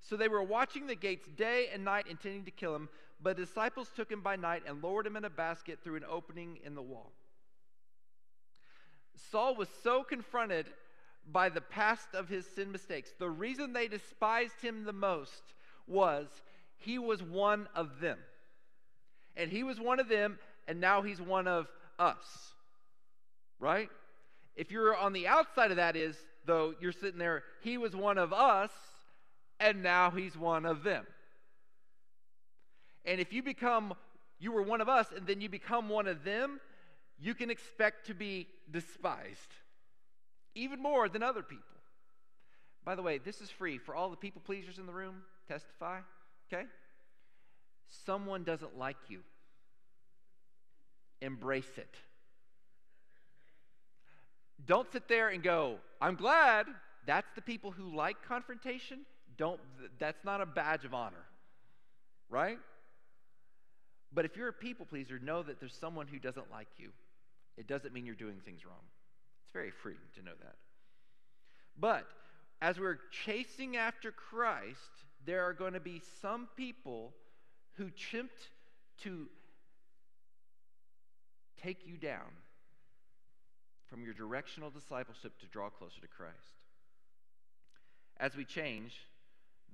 So 0.00 0.16
they 0.16 0.28
were 0.28 0.42
watching 0.42 0.86
the 0.86 0.94
gates 0.94 1.26
day 1.36 1.68
and 1.72 1.84
night, 1.84 2.06
intending 2.08 2.44
to 2.44 2.50
kill 2.50 2.74
him. 2.74 2.88
But 3.20 3.36
disciples 3.36 3.90
took 3.94 4.10
him 4.10 4.20
by 4.22 4.36
night 4.36 4.62
and 4.66 4.82
lowered 4.82 5.06
him 5.06 5.16
in 5.16 5.24
a 5.24 5.30
basket 5.30 5.80
through 5.82 5.96
an 5.96 6.04
opening 6.08 6.58
in 6.64 6.74
the 6.74 6.82
wall. 6.82 7.12
Saul 9.30 9.54
was 9.54 9.68
so 9.82 10.02
confronted 10.02 10.66
by 11.30 11.48
the 11.48 11.60
past 11.60 12.08
of 12.14 12.28
his 12.28 12.46
sin 12.46 12.72
mistakes. 12.72 13.10
The 13.18 13.28
reason 13.28 13.72
they 13.72 13.88
despised 13.88 14.60
him 14.60 14.84
the 14.84 14.92
most 14.92 15.42
was 15.86 16.26
he 16.78 16.98
was 16.98 17.22
one 17.22 17.68
of 17.74 18.00
them. 18.00 18.18
And 19.36 19.50
he 19.50 19.62
was 19.62 19.78
one 19.80 20.00
of 20.00 20.08
them, 20.08 20.38
and 20.66 20.80
now 20.80 21.02
he's 21.02 21.20
one 21.20 21.46
of 21.46 21.68
us. 21.98 22.52
Right? 23.60 23.88
If 24.56 24.70
you're 24.70 24.96
on 24.96 25.12
the 25.12 25.28
outside 25.28 25.70
of 25.70 25.76
that, 25.76 25.96
is 25.96 26.16
though 26.46 26.74
you're 26.80 26.92
sitting 26.92 27.18
there, 27.18 27.44
he 27.62 27.78
was 27.78 27.94
one 27.94 28.18
of 28.18 28.32
us, 28.32 28.70
and 29.60 29.82
now 29.82 30.10
he's 30.10 30.36
one 30.36 30.64
of 30.64 30.82
them. 30.82 31.06
And 33.04 33.20
if 33.20 33.32
you 33.32 33.42
become, 33.42 33.94
you 34.38 34.52
were 34.52 34.62
one 34.62 34.80
of 34.80 34.88
us, 34.88 35.06
and 35.14 35.26
then 35.26 35.40
you 35.40 35.48
become 35.48 35.88
one 35.88 36.08
of 36.08 36.24
them, 36.24 36.60
you 37.20 37.34
can 37.34 37.50
expect 37.50 38.06
to 38.06 38.14
be 38.14 38.46
despised 38.70 39.54
even 40.54 40.80
more 40.82 41.08
than 41.08 41.22
other 41.22 41.42
people. 41.42 41.64
By 42.84 42.94
the 42.94 43.02
way, 43.02 43.18
this 43.18 43.40
is 43.40 43.50
free 43.50 43.78
for 43.78 43.94
all 43.94 44.10
the 44.10 44.16
people 44.16 44.40
pleasers 44.44 44.78
in 44.78 44.86
the 44.86 44.92
room. 44.92 45.16
Testify, 45.46 46.00
okay? 46.52 46.64
Someone 48.06 48.44
doesn't 48.44 48.78
like 48.78 48.96
you. 49.08 49.20
Embrace 51.20 51.70
it. 51.76 51.94
Don't 54.64 54.90
sit 54.92 55.08
there 55.08 55.28
and 55.28 55.42
go, 55.42 55.76
I'm 56.00 56.14
glad. 56.14 56.66
That's 57.06 57.28
the 57.34 57.42
people 57.42 57.70
who 57.70 57.94
like 57.94 58.16
confrontation. 58.26 59.00
Don't 59.36 59.60
that's 59.98 60.24
not 60.24 60.40
a 60.40 60.46
badge 60.46 60.84
of 60.84 60.94
honor. 60.94 61.24
Right? 62.28 62.58
But 64.12 64.24
if 64.24 64.36
you're 64.36 64.48
a 64.48 64.52
people 64.52 64.86
pleaser, 64.86 65.18
know 65.18 65.42
that 65.42 65.60
there's 65.60 65.74
someone 65.74 66.06
who 66.06 66.18
doesn't 66.18 66.50
like 66.50 66.68
you. 66.78 66.90
It 67.58 67.66
doesn't 67.66 67.92
mean 67.92 68.06
you're 68.06 68.14
doing 68.14 68.40
things 68.44 68.64
wrong. 68.64 68.86
It's 69.42 69.52
very 69.52 69.72
freeing 69.82 69.98
to 70.14 70.22
know 70.22 70.32
that. 70.40 70.54
But 71.78 72.06
as 72.62 72.78
we're 72.78 72.98
chasing 73.24 73.76
after 73.76 74.12
Christ, 74.12 74.78
there 75.26 75.42
are 75.44 75.52
going 75.52 75.72
to 75.72 75.80
be 75.80 76.00
some 76.22 76.48
people 76.56 77.12
who 77.74 77.86
attempt 77.86 78.50
to 79.02 79.26
take 81.62 81.86
you 81.86 81.96
down 81.96 82.30
from 83.86 84.04
your 84.04 84.14
directional 84.14 84.70
discipleship 84.70 85.38
to 85.40 85.46
draw 85.46 85.68
closer 85.68 86.00
to 86.00 86.06
Christ. 86.06 86.34
As 88.18 88.36
we 88.36 88.44
change, 88.44 88.92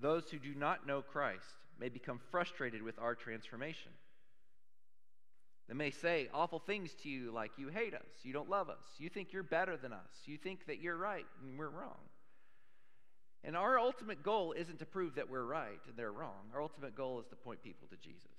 those 0.01 0.31
who 0.31 0.39
do 0.39 0.55
not 0.55 0.87
know 0.87 1.03
Christ 1.03 1.55
may 1.79 1.89
become 1.89 2.21
frustrated 2.31 2.83
with 2.83 2.99
our 2.99 3.15
transformation. 3.15 3.93
They 5.69 5.75
may 5.75 5.91
say 5.91 6.29
awful 6.35 6.59
things 6.59 6.95
to 7.03 7.09
you 7.09 7.33
like, 7.33 7.53
You 7.57 7.69
hate 7.69 7.95
us, 7.95 8.07
you 8.23 8.33
don't 8.33 8.51
love 8.51 8.69
us, 8.69 8.85
you 8.99 9.09
think 9.09 9.33
you're 9.33 9.43
better 9.43 9.77
than 9.77 9.93
us, 9.93 10.11
you 10.27 10.37
think 10.37 10.67
that 10.67 10.81
you're 10.81 10.97
right 10.97 11.27
and 11.43 11.59
we're 11.59 11.69
wrong. 11.69 12.01
And 13.45 13.57
our 13.57 13.79
ultimate 13.79 14.23
goal 14.23 14.55
isn't 14.57 14.79
to 14.79 14.87
prove 14.87 15.17
that 15.17 15.29
we're 15.29 15.45
right 15.45 15.81
and 15.87 15.97
they're 15.97 16.13
wrong. 16.13 16.51
Our 16.55 16.63
ultimate 16.63 16.97
goal 16.97 17.21
is 17.21 17.27
to 17.27 17.37
point 17.37 17.63
people 17.63 17.87
to 17.91 17.97
Jesus. 17.97 18.31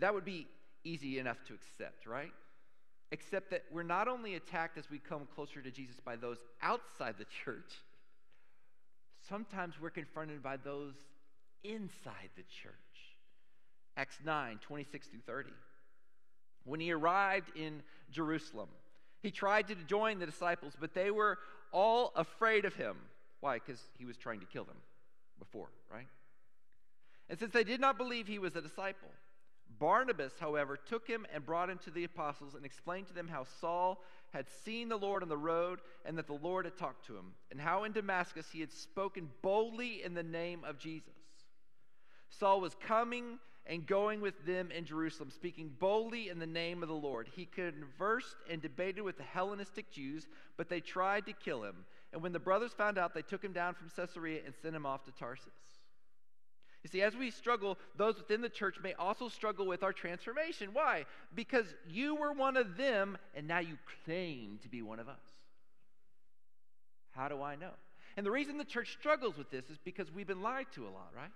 That 0.00 0.12
would 0.12 0.24
be 0.24 0.48
easy 0.82 1.20
enough 1.20 1.36
to 1.46 1.54
accept, 1.54 2.06
right? 2.06 2.32
Except 3.12 3.50
that 3.50 3.62
we're 3.70 3.84
not 3.84 4.08
only 4.08 4.34
attacked 4.34 4.76
as 4.76 4.90
we 4.90 4.98
come 4.98 5.28
closer 5.34 5.62
to 5.62 5.70
Jesus 5.70 5.96
by 6.04 6.16
those 6.16 6.38
outside 6.62 7.14
the 7.18 7.26
church, 7.44 7.74
sometimes 9.28 9.74
we're 9.80 9.90
confronted 9.90 10.42
by 10.42 10.56
those 10.56 10.94
inside 11.62 12.30
the 12.36 12.42
church. 12.42 12.72
Acts 13.96 14.18
9 14.24 14.58
26 14.62 15.06
through 15.08 15.20
30. 15.26 15.50
When 16.64 16.80
he 16.80 16.92
arrived 16.92 17.50
in 17.56 17.82
Jerusalem, 18.10 18.68
he 19.22 19.30
tried 19.30 19.68
to 19.68 19.74
join 19.74 20.18
the 20.18 20.26
disciples, 20.26 20.74
but 20.78 20.94
they 20.94 21.10
were 21.10 21.38
all 21.72 22.12
afraid 22.16 22.64
of 22.64 22.74
him. 22.74 22.96
Why? 23.40 23.54
Because 23.54 23.80
he 23.98 24.04
was 24.04 24.16
trying 24.16 24.40
to 24.40 24.46
kill 24.46 24.64
them 24.64 24.76
before, 25.38 25.68
right? 25.90 26.06
And 27.28 27.38
since 27.38 27.52
they 27.52 27.64
did 27.64 27.80
not 27.80 27.96
believe 27.96 28.26
he 28.26 28.38
was 28.38 28.56
a 28.56 28.60
disciple, 28.60 29.08
Barnabas, 29.78 30.34
however, 30.38 30.76
took 30.76 31.08
him 31.08 31.26
and 31.32 31.44
brought 31.44 31.70
him 31.70 31.78
to 31.84 31.90
the 31.90 32.04
apostles 32.04 32.54
and 32.54 32.64
explained 32.64 33.08
to 33.08 33.14
them 33.14 33.28
how 33.28 33.44
Saul 33.60 34.02
had 34.32 34.46
seen 34.64 34.88
the 34.88 34.98
Lord 34.98 35.22
on 35.22 35.28
the 35.28 35.36
road 35.36 35.80
and 36.04 36.16
that 36.18 36.26
the 36.26 36.34
Lord 36.34 36.64
had 36.64 36.76
talked 36.76 37.06
to 37.06 37.16
him, 37.16 37.32
and 37.50 37.60
how 37.60 37.84
in 37.84 37.92
Damascus 37.92 38.46
he 38.52 38.60
had 38.60 38.72
spoken 38.72 39.28
boldly 39.42 40.02
in 40.02 40.14
the 40.14 40.22
name 40.22 40.62
of 40.64 40.78
Jesus. 40.78 41.12
Saul 42.28 42.60
was 42.60 42.74
coming 42.86 43.38
and 43.66 43.86
going 43.86 44.20
with 44.20 44.44
them 44.44 44.70
in 44.70 44.84
Jerusalem, 44.84 45.30
speaking 45.30 45.70
boldly 45.78 46.28
in 46.28 46.38
the 46.38 46.46
name 46.46 46.82
of 46.82 46.88
the 46.88 46.94
Lord. 46.94 47.28
He 47.34 47.46
conversed 47.46 48.36
and 48.50 48.60
debated 48.60 49.02
with 49.02 49.16
the 49.16 49.22
Hellenistic 49.22 49.90
Jews, 49.92 50.26
but 50.56 50.68
they 50.68 50.80
tried 50.80 51.26
to 51.26 51.32
kill 51.32 51.62
him. 51.62 51.76
And 52.12 52.22
when 52.22 52.32
the 52.32 52.38
brothers 52.38 52.72
found 52.72 52.98
out, 52.98 53.14
they 53.14 53.22
took 53.22 53.42
him 53.42 53.52
down 53.52 53.74
from 53.74 53.90
Caesarea 53.94 54.40
and 54.44 54.54
sent 54.62 54.74
him 54.74 54.84
off 54.84 55.04
to 55.04 55.12
Tarsus. 55.12 55.46
You 56.82 56.90
see, 56.90 57.02
as 57.02 57.14
we 57.14 57.30
struggle, 57.30 57.78
those 57.96 58.16
within 58.16 58.40
the 58.40 58.48
church 58.48 58.76
may 58.82 58.94
also 58.94 59.28
struggle 59.28 59.66
with 59.66 59.84
our 59.84 59.92
transformation. 59.92 60.70
Why? 60.72 61.04
Because 61.32 61.66
you 61.88 62.16
were 62.16 62.32
one 62.32 62.56
of 62.56 62.76
them, 62.76 63.16
and 63.36 63.46
now 63.46 63.60
you 63.60 63.78
claim 64.04 64.58
to 64.62 64.68
be 64.68 64.82
one 64.82 64.98
of 64.98 65.08
us. 65.08 65.20
How 67.12 67.28
do 67.28 67.40
I 67.40 67.54
know? 67.54 67.70
And 68.16 68.26
the 68.26 68.32
reason 68.32 68.58
the 68.58 68.64
church 68.64 68.96
struggles 68.98 69.38
with 69.38 69.50
this 69.50 69.70
is 69.70 69.78
because 69.84 70.10
we've 70.10 70.26
been 70.26 70.42
lied 70.42 70.66
to 70.74 70.82
a 70.82 70.90
lot, 70.90 71.12
right? 71.16 71.30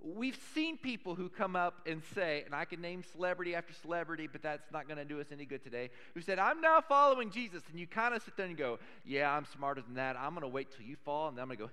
We've 0.00 0.38
seen 0.54 0.76
people 0.76 1.14
who 1.14 1.28
come 1.28 1.56
up 1.56 1.80
and 1.86 2.02
say, 2.14 2.42
and 2.44 2.54
I 2.54 2.64
can 2.64 2.80
name 2.80 3.02
celebrity 3.12 3.54
after 3.54 3.72
celebrity, 3.72 4.28
but 4.30 4.42
that's 4.42 4.70
not 4.70 4.86
going 4.86 4.98
to 4.98 5.04
do 5.04 5.20
us 5.20 5.26
any 5.32 5.46
good 5.46 5.64
today, 5.64 5.90
who 6.14 6.20
said, 6.20 6.38
I'm 6.38 6.60
now 6.60 6.80
following 6.80 7.30
Jesus. 7.30 7.62
And 7.70 7.80
you 7.80 7.86
kind 7.86 8.14
of 8.14 8.22
sit 8.22 8.36
there 8.36 8.46
and 8.46 8.56
go, 8.56 8.78
Yeah, 9.04 9.32
I'm 9.32 9.46
smarter 9.46 9.82
than 9.82 9.94
that. 9.94 10.16
I'm 10.16 10.30
going 10.30 10.42
to 10.42 10.48
wait 10.48 10.68
till 10.76 10.84
you 10.84 10.96
fall, 11.04 11.28
and 11.28 11.36
then 11.36 11.42
I'm 11.42 11.48
going 11.48 11.58
to 11.58 11.64
go, 11.64 11.70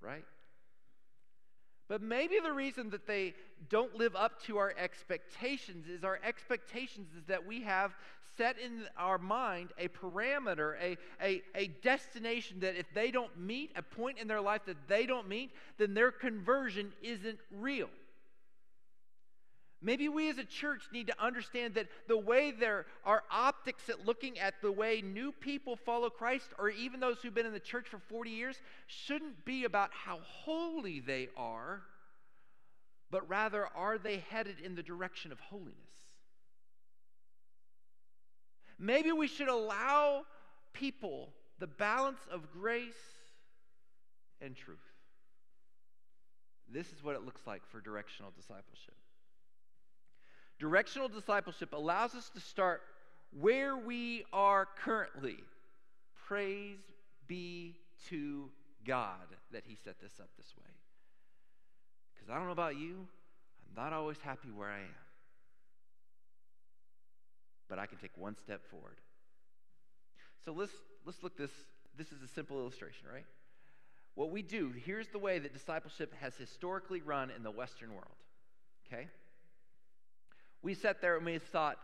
right? 0.00 0.24
But 1.92 2.00
maybe 2.00 2.38
the 2.42 2.54
reason 2.54 2.88
that 2.88 3.06
they 3.06 3.34
don't 3.68 3.94
live 3.94 4.16
up 4.16 4.42
to 4.44 4.56
our 4.56 4.72
expectations 4.78 5.88
is 5.88 6.04
our 6.04 6.18
expectations 6.24 7.08
is 7.14 7.26
that 7.26 7.44
we 7.46 7.60
have 7.64 7.92
set 8.38 8.58
in 8.58 8.84
our 8.96 9.18
mind 9.18 9.74
a 9.76 9.88
parameter, 9.88 10.74
a, 10.80 10.96
a, 11.22 11.42
a 11.54 11.66
destination 11.82 12.60
that 12.60 12.76
if 12.76 12.86
they 12.94 13.10
don't 13.10 13.38
meet, 13.38 13.72
a 13.76 13.82
point 13.82 14.16
in 14.16 14.26
their 14.26 14.40
life 14.40 14.62
that 14.64 14.88
they 14.88 15.04
don't 15.04 15.28
meet, 15.28 15.50
then 15.76 15.92
their 15.92 16.10
conversion 16.10 16.94
isn't 17.02 17.38
real. 17.50 17.90
Maybe 19.84 20.08
we 20.08 20.30
as 20.30 20.38
a 20.38 20.44
church 20.44 20.82
need 20.92 21.08
to 21.08 21.22
understand 21.22 21.74
that 21.74 21.88
the 22.06 22.16
way 22.16 22.52
there 22.52 22.86
are 23.04 23.24
optics 23.30 23.88
at 23.88 24.06
looking 24.06 24.38
at 24.38 24.54
the 24.62 24.70
way 24.70 25.02
new 25.02 25.32
people 25.32 25.74
follow 25.74 26.08
Christ, 26.08 26.46
or 26.56 26.70
even 26.70 27.00
those 27.00 27.18
who've 27.20 27.34
been 27.34 27.46
in 27.46 27.52
the 27.52 27.58
church 27.60 27.88
for 27.88 27.98
40 27.98 28.30
years, 28.30 28.56
shouldn't 28.86 29.44
be 29.44 29.64
about 29.64 29.90
how 29.92 30.20
holy 30.22 31.00
they 31.00 31.28
are, 31.36 31.82
but 33.10 33.28
rather, 33.28 33.66
are 33.74 33.98
they 33.98 34.18
headed 34.30 34.60
in 34.64 34.76
the 34.76 34.82
direction 34.82 35.32
of 35.32 35.40
holiness? 35.40 35.76
Maybe 38.78 39.10
we 39.10 39.26
should 39.26 39.48
allow 39.48 40.22
people 40.72 41.30
the 41.58 41.66
balance 41.66 42.20
of 42.30 42.52
grace 42.52 42.94
and 44.40 44.56
truth. 44.56 44.78
This 46.68 46.86
is 46.92 47.02
what 47.02 47.16
it 47.16 47.24
looks 47.24 47.42
like 47.46 47.62
for 47.70 47.80
directional 47.80 48.32
discipleship. 48.34 48.94
Directional 50.62 51.08
discipleship 51.08 51.72
allows 51.72 52.14
us 52.14 52.30
to 52.30 52.40
start 52.40 52.82
where 53.38 53.76
we 53.76 54.24
are 54.32 54.68
currently. 54.84 55.36
Praise 56.28 56.78
be 57.26 57.74
to 58.08 58.48
God 58.86 59.26
that 59.50 59.64
He 59.66 59.74
set 59.74 60.00
this 60.00 60.20
up 60.20 60.28
this 60.36 60.54
way. 60.56 60.70
Because 62.14 62.30
I 62.30 62.36
don't 62.36 62.46
know 62.46 62.52
about 62.52 62.76
you, 62.76 62.94
I'm 63.66 63.84
not 63.84 63.92
always 63.92 64.18
happy 64.20 64.50
where 64.54 64.70
I 64.70 64.78
am 64.78 65.02
but 67.72 67.78
I 67.78 67.86
can 67.86 67.96
take 67.96 68.10
one 68.18 68.36
step 68.36 68.60
forward. 68.70 68.98
So 70.44 70.52
let's, 70.52 70.72
let's 71.06 71.22
look 71.22 71.38
this. 71.38 71.50
This 71.96 72.08
is 72.08 72.22
a 72.22 72.28
simple 72.28 72.58
illustration, 72.58 73.06
right? 73.10 73.24
What 74.14 74.30
we 74.30 74.42
do, 74.42 74.74
here's 74.84 75.08
the 75.08 75.18
way 75.18 75.38
that 75.38 75.54
discipleship 75.54 76.12
has 76.20 76.36
historically 76.36 77.00
run 77.00 77.30
in 77.34 77.42
the 77.42 77.50
Western 77.50 77.92
world. 77.94 78.18
Okay? 78.86 79.08
We 80.62 80.74
sat 80.74 81.00
there 81.00 81.16
and 81.16 81.26
we 81.26 81.38
thought, 81.38 81.76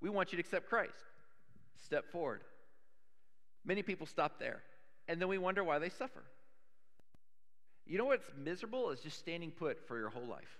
we 0.00 0.08
want 0.08 0.32
you 0.32 0.36
to 0.36 0.40
accept 0.40 0.68
Christ. 0.68 0.94
Step 1.84 2.10
forward. 2.10 2.42
Many 3.64 3.82
people 3.82 4.06
stop 4.06 4.38
there. 4.38 4.62
And 5.08 5.20
then 5.20 5.28
we 5.28 5.38
wonder 5.38 5.62
why 5.62 5.78
they 5.78 5.90
suffer. 5.90 6.22
You 7.86 7.98
know 7.98 8.06
what's 8.06 8.26
miserable 8.36 8.90
is 8.90 9.00
just 9.00 9.18
standing 9.18 9.50
put 9.50 9.86
for 9.86 9.98
your 9.98 10.08
whole 10.08 10.26
life. 10.26 10.58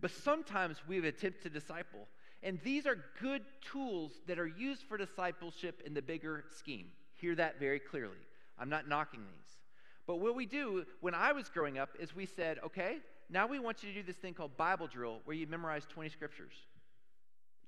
But 0.00 0.10
sometimes 0.10 0.76
we've 0.86 1.04
attempted 1.04 1.42
to 1.42 1.50
disciple 1.50 2.06
and 2.42 2.58
these 2.64 2.86
are 2.86 2.96
good 3.20 3.42
tools 3.60 4.12
that 4.26 4.38
are 4.38 4.46
used 4.46 4.82
for 4.82 4.96
discipleship 4.96 5.82
in 5.84 5.92
the 5.92 6.02
bigger 6.02 6.44
scheme. 6.56 6.86
Hear 7.14 7.34
that 7.34 7.58
very 7.58 7.78
clearly. 7.78 8.16
I'm 8.58 8.70
not 8.70 8.88
knocking 8.88 9.20
these. 9.20 9.58
But 10.06 10.20
what 10.20 10.34
we 10.34 10.46
do 10.46 10.86
when 11.00 11.14
I 11.14 11.32
was 11.32 11.48
growing 11.48 11.78
up 11.78 11.90
is 11.98 12.14
we 12.14 12.26
said, 12.26 12.58
okay, 12.64 12.96
now 13.30 13.46
we 13.46 13.58
want 13.58 13.82
you 13.82 13.90
to 13.90 13.94
do 13.94 14.02
this 14.02 14.16
thing 14.16 14.34
called 14.34 14.56
Bible 14.56 14.86
drill 14.86 15.20
where 15.24 15.36
you 15.36 15.46
memorize 15.46 15.86
20 15.88 16.10
scriptures. 16.10 16.52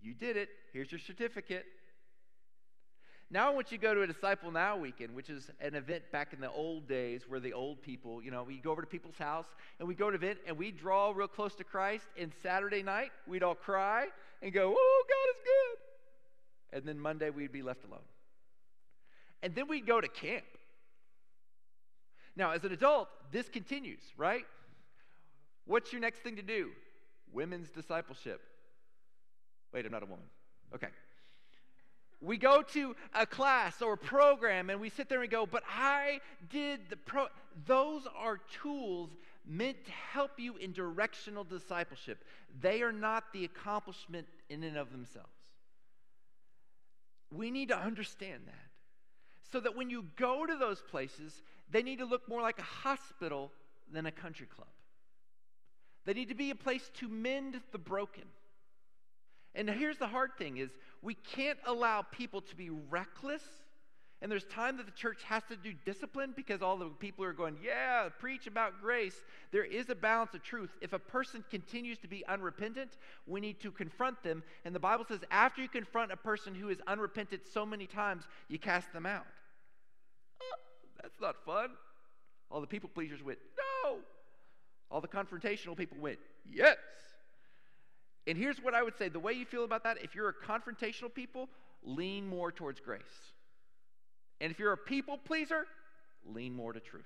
You 0.02 0.14
did 0.14 0.36
it. 0.36 0.48
Here's 0.72 0.90
your 0.90 0.98
certificate. 0.98 1.64
Now 3.30 3.50
I 3.50 3.54
want 3.54 3.72
you 3.72 3.78
to 3.78 3.82
go 3.82 3.94
to 3.94 4.02
a 4.02 4.06
Disciple 4.06 4.50
Now 4.50 4.76
weekend, 4.76 5.14
which 5.14 5.30
is 5.30 5.50
an 5.60 5.74
event 5.74 6.02
back 6.12 6.34
in 6.34 6.40
the 6.40 6.50
old 6.50 6.86
days 6.86 7.22
where 7.28 7.40
the 7.40 7.54
old 7.54 7.80
people, 7.80 8.22
you 8.22 8.30
know, 8.30 8.42
we 8.42 8.58
go 8.58 8.72
over 8.72 8.82
to 8.82 8.86
people's 8.86 9.16
house 9.16 9.46
and 9.78 9.88
we 9.88 9.94
go 9.94 10.10
to 10.10 10.16
an 10.16 10.22
event 10.22 10.38
and 10.46 10.58
we 10.58 10.70
draw 10.70 11.12
real 11.12 11.28
close 11.28 11.54
to 11.54 11.64
Christ. 11.64 12.04
And 12.18 12.32
Saturday 12.42 12.82
night, 12.82 13.10
we'd 13.26 13.42
all 13.42 13.54
cry 13.54 14.08
and 14.42 14.52
go, 14.52 14.74
oh, 14.76 15.04
God 15.08 15.30
is 15.30 15.44
good. 15.44 16.78
and 16.78 16.88
then 16.88 17.00
Monday 17.00 17.30
we'd 17.30 17.52
be 17.52 17.62
left 17.62 17.84
alone. 17.84 18.00
And 19.42 19.54
then 19.54 19.66
we'd 19.66 19.86
go 19.86 20.00
to 20.00 20.08
camp. 20.08 20.44
Now, 22.36 22.50
as 22.50 22.64
an 22.64 22.72
adult, 22.72 23.08
this 23.30 23.48
continues, 23.48 24.00
right? 24.16 24.44
What's 25.64 25.92
your 25.92 26.00
next 26.00 26.20
thing 26.20 26.36
to 26.36 26.42
do? 26.42 26.70
Women's 27.32 27.70
discipleship. 27.70 28.40
Wait, 29.72 29.86
I'm 29.86 29.92
not 29.92 30.02
a 30.02 30.06
woman. 30.06 30.26
Okay. 30.74 30.88
We 32.20 32.36
go 32.36 32.62
to 32.62 32.94
a 33.14 33.26
class 33.26 33.82
or 33.82 33.94
a 33.94 33.98
program 33.98 34.70
and 34.70 34.80
we 34.80 34.90
sit 34.90 35.08
there 35.08 35.22
and 35.22 35.30
go, 35.30 35.44
but 35.44 35.64
I 35.68 36.20
did 36.50 36.80
the 36.88 36.96
pro. 36.96 37.26
Those 37.66 38.06
are 38.16 38.38
tools 38.62 39.10
meant 39.44 39.84
to 39.84 39.90
help 39.90 40.38
you 40.38 40.56
in 40.56 40.72
directional 40.72 41.42
discipleship. 41.42 42.24
They 42.60 42.82
are 42.82 42.92
not 42.92 43.32
the 43.32 43.44
accomplishment 43.44 44.28
in 44.48 44.62
and 44.62 44.76
of 44.76 44.92
themselves. 44.92 45.28
We 47.32 47.50
need 47.50 47.68
to 47.68 47.76
understand 47.76 48.42
that. 48.46 48.54
So 49.50 49.60
that 49.60 49.76
when 49.76 49.90
you 49.90 50.06
go 50.16 50.46
to 50.46 50.56
those 50.56 50.80
places, 50.80 51.42
they 51.70 51.82
need 51.82 51.98
to 51.98 52.04
look 52.04 52.28
more 52.28 52.40
like 52.40 52.58
a 52.58 52.62
hospital 52.62 53.50
than 53.92 54.06
a 54.06 54.12
country 54.12 54.46
club. 54.46 54.68
They 56.04 56.14
need 56.14 56.28
to 56.28 56.34
be 56.34 56.50
a 56.50 56.54
place 56.54 56.90
to 56.94 57.08
mend 57.08 57.60
the 57.70 57.78
broken. 57.78 58.24
And 59.54 59.68
here's 59.68 59.98
the 59.98 60.06
hard 60.06 60.30
thing 60.38 60.56
is 60.56 60.70
we 61.02 61.14
can't 61.14 61.58
allow 61.66 62.02
people 62.02 62.40
to 62.42 62.56
be 62.56 62.70
reckless. 62.70 63.42
And 64.20 64.30
there's 64.30 64.44
time 64.44 64.76
that 64.76 64.86
the 64.86 64.92
church 64.92 65.24
has 65.24 65.42
to 65.48 65.56
do 65.56 65.72
discipline 65.84 66.32
because 66.36 66.62
all 66.62 66.76
the 66.76 66.86
people 66.86 67.24
are 67.24 67.32
going, 67.32 67.56
yeah, 67.62 68.08
preach 68.20 68.46
about 68.46 68.80
grace. 68.80 69.16
There 69.50 69.64
is 69.64 69.90
a 69.90 69.96
balance 69.96 70.32
of 70.32 70.44
truth. 70.44 70.70
If 70.80 70.92
a 70.92 70.98
person 71.00 71.44
continues 71.50 71.98
to 71.98 72.08
be 72.08 72.24
unrepentant, 72.28 72.92
we 73.26 73.40
need 73.40 73.60
to 73.62 73.72
confront 73.72 74.22
them. 74.22 74.44
And 74.64 74.72
the 74.72 74.80
Bible 74.80 75.04
says, 75.08 75.18
after 75.32 75.60
you 75.60 75.68
confront 75.68 76.12
a 76.12 76.16
person 76.16 76.54
who 76.54 76.68
is 76.68 76.78
unrepentant 76.86 77.42
so 77.52 77.66
many 77.66 77.88
times, 77.88 78.22
you 78.48 78.60
cast 78.60 78.92
them 78.92 79.06
out. 79.06 79.26
Oh, 80.40 80.58
that's 81.02 81.20
not 81.20 81.44
fun. 81.44 81.70
All 82.48 82.60
the 82.60 82.66
people 82.68 82.90
pleasers 82.94 83.24
went. 83.24 83.38
All 84.92 85.00
the 85.00 85.08
confrontational 85.08 85.74
people 85.74 85.96
went, 85.98 86.18
yes. 86.48 86.76
And 88.26 88.36
here's 88.36 88.58
what 88.58 88.74
I 88.74 88.82
would 88.82 88.96
say 88.98 89.08
the 89.08 89.18
way 89.18 89.32
you 89.32 89.46
feel 89.46 89.64
about 89.64 89.84
that, 89.84 89.96
if 90.02 90.14
you're 90.14 90.28
a 90.28 90.34
confrontational 90.34 91.12
people, 91.12 91.48
lean 91.82 92.28
more 92.28 92.52
towards 92.52 92.78
grace. 92.78 93.00
And 94.40 94.52
if 94.52 94.58
you're 94.58 94.72
a 94.72 94.76
people 94.76 95.16
pleaser, 95.16 95.66
lean 96.26 96.54
more 96.54 96.74
to 96.74 96.80
truth. 96.80 97.04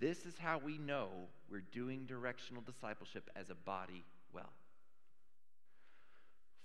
This 0.00 0.24
is 0.24 0.34
how 0.38 0.58
we 0.58 0.78
know 0.78 1.08
we're 1.50 1.62
doing 1.72 2.06
directional 2.06 2.62
discipleship 2.62 3.28
as 3.36 3.50
a 3.50 3.54
body 3.54 4.02
well. 4.32 4.52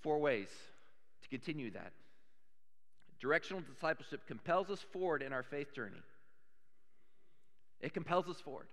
Four 0.02 0.20
ways 0.20 0.50
to 1.22 1.30
continue 1.30 1.70
that. 1.72 1.92
Directional 3.20 3.62
discipleship 3.62 4.26
compels 4.26 4.70
us 4.70 4.84
forward 4.94 5.22
in 5.22 5.34
our 5.34 5.44
faith 5.44 5.74
journey. 5.76 6.02
It 7.82 7.94
compels 7.94 8.28
us 8.28 8.40
forward. 8.40 8.68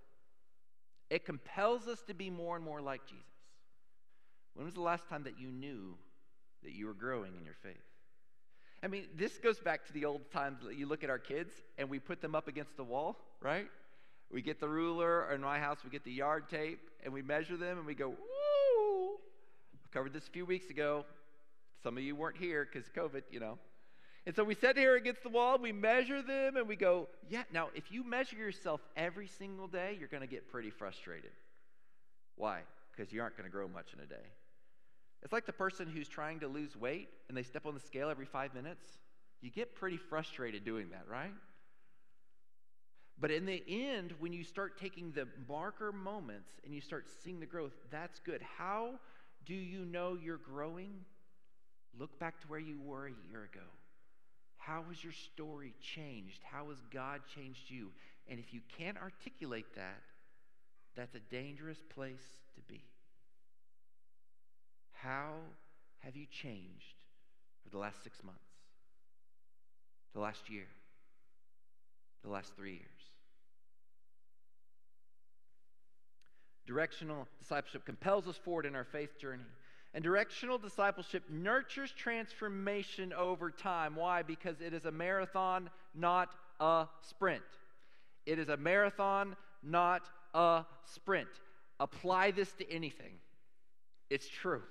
It 1.09 1.25
compels 1.25 1.87
us 1.87 2.01
to 2.03 2.13
be 2.13 2.29
more 2.29 2.55
and 2.55 2.63
more 2.63 2.81
like 2.81 3.05
Jesus. 3.07 3.25
When 4.53 4.65
was 4.65 4.75
the 4.75 4.81
last 4.81 5.07
time 5.07 5.23
that 5.23 5.39
you 5.39 5.47
knew 5.47 5.95
that 6.63 6.73
you 6.73 6.85
were 6.85 6.93
growing 6.93 7.33
in 7.35 7.45
your 7.45 7.55
faith? 7.63 7.77
I 8.83 8.87
mean, 8.87 9.05
this 9.15 9.37
goes 9.37 9.59
back 9.59 9.85
to 9.87 9.93
the 9.93 10.05
old 10.05 10.31
times 10.31 10.59
that 10.63 10.75
you 10.75 10.85
look 10.85 11.03
at 11.03 11.09
our 11.09 11.19
kids 11.19 11.53
and 11.77 11.89
we 11.89 11.99
put 11.99 12.21
them 12.21 12.35
up 12.35 12.47
against 12.47 12.77
the 12.77 12.83
wall, 12.83 13.17
right? 13.41 13.67
We 14.31 14.41
get 14.41 14.59
the 14.59 14.69
ruler, 14.69 15.25
or 15.25 15.33
in 15.33 15.41
my 15.41 15.59
house, 15.59 15.79
we 15.83 15.89
get 15.89 16.03
the 16.03 16.11
yard 16.11 16.49
tape 16.49 16.79
and 17.03 17.13
we 17.13 17.21
measure 17.21 17.57
them 17.57 17.77
and 17.77 17.85
we 17.85 17.95
go, 17.95 18.09
woo! 18.09 19.15
I 19.73 19.87
covered 19.91 20.13
this 20.13 20.27
a 20.27 20.31
few 20.31 20.45
weeks 20.45 20.69
ago. 20.69 21.05
Some 21.81 21.97
of 21.97 22.03
you 22.03 22.15
weren't 22.15 22.37
here 22.37 22.67
because 22.71 22.89
COVID, 22.89 23.23
you 23.31 23.39
know. 23.39 23.57
And 24.29 24.35
so 24.35 24.43
we 24.43 24.53
sit 24.53 24.77
here 24.77 24.95
against 24.95 25.23
the 25.23 25.29
wall, 25.29 25.57
we 25.57 25.71
measure 25.71 26.21
them, 26.21 26.55
and 26.55 26.67
we 26.67 26.75
go, 26.75 27.07
yeah. 27.31 27.41
Now, 27.51 27.69
if 27.73 27.91
you 27.91 28.03
measure 28.03 28.35
yourself 28.35 28.79
every 28.95 29.25
single 29.25 29.67
day, 29.67 29.97
you're 29.97 30.07
going 30.07 30.21
to 30.21 30.27
get 30.27 30.47
pretty 30.51 30.69
frustrated. 30.69 31.31
Why? 32.35 32.59
Because 32.91 33.11
you 33.11 33.23
aren't 33.23 33.35
going 33.37 33.49
to 33.49 33.51
grow 33.51 33.67
much 33.67 33.91
in 33.91 33.99
a 34.01 34.05
day. 34.05 34.27
It's 35.23 35.33
like 35.33 35.47
the 35.47 35.51
person 35.51 35.87
who's 35.87 36.07
trying 36.07 36.41
to 36.41 36.47
lose 36.47 36.77
weight 36.77 37.09
and 37.27 37.35
they 37.35 37.41
step 37.41 37.65
on 37.65 37.73
the 37.73 37.79
scale 37.79 38.11
every 38.11 38.27
five 38.27 38.53
minutes. 38.53 38.85
You 39.41 39.49
get 39.49 39.73
pretty 39.73 39.97
frustrated 39.97 40.63
doing 40.63 40.91
that, 40.91 41.05
right? 41.09 41.33
But 43.19 43.31
in 43.31 43.47
the 43.47 43.63
end, 43.67 44.13
when 44.19 44.31
you 44.31 44.43
start 44.43 44.79
taking 44.79 45.11
the 45.11 45.27
marker 45.47 45.91
moments 45.91 46.51
and 46.63 46.71
you 46.71 46.81
start 46.81 47.07
seeing 47.23 47.39
the 47.39 47.47
growth, 47.47 47.73
that's 47.89 48.19
good. 48.19 48.43
How 48.59 48.91
do 49.47 49.55
you 49.55 49.85
know 49.85 50.15
you're 50.23 50.37
growing? 50.37 50.91
Look 51.97 52.19
back 52.19 52.39
to 52.41 52.47
where 52.47 52.59
you 52.59 52.79
were 52.79 53.07
a 53.07 53.31
year 53.31 53.49
ago. 53.51 53.65
How 54.69 54.83
has 54.89 55.03
your 55.03 55.13
story 55.13 55.73
changed? 55.81 56.41
How 56.43 56.69
has 56.69 56.77
God 56.93 57.21
changed 57.35 57.71
you? 57.71 57.89
And 58.27 58.39
if 58.39 58.53
you 58.53 58.61
can't 58.77 58.97
articulate 58.97 59.65
that, 59.75 60.03
that's 60.95 61.15
a 61.15 61.19
dangerous 61.31 61.79
place 61.95 62.21
to 62.53 62.61
be. 62.71 62.83
How 64.91 65.31
have 66.01 66.15
you 66.15 66.27
changed 66.29 67.01
for 67.63 67.71
the 67.71 67.79
last 67.79 68.03
six 68.03 68.23
months, 68.23 68.39
the 70.13 70.19
last 70.19 70.51
year, 70.51 70.67
the 72.23 72.29
last 72.29 72.55
three 72.55 72.73
years? 72.73 72.83
Directional 76.67 77.27
discipleship 77.39 77.85
compels 77.85 78.27
us 78.27 78.37
forward 78.37 78.67
in 78.67 78.75
our 78.75 78.83
faith 78.83 79.17
journey. 79.17 79.41
And 79.93 80.03
directional 80.03 80.57
discipleship 80.57 81.23
nurtures 81.29 81.91
transformation 81.91 83.11
over 83.13 83.49
time. 83.49 83.95
Why? 83.95 84.21
Because 84.21 84.61
it 84.61 84.73
is 84.73 84.85
a 84.85 84.91
marathon, 84.91 85.69
not 85.95 86.29
a 86.59 86.85
sprint. 87.01 87.41
It 88.25 88.37
is 88.37 88.49
a 88.49 88.57
marathon, 88.57 89.35
not 89.63 90.03
a 90.33 90.63
sprint. 90.85 91.29
Apply 91.79 92.31
this 92.31 92.51
to 92.53 92.71
anything. 92.71 93.13
It's 94.09 94.27
true 94.27 94.61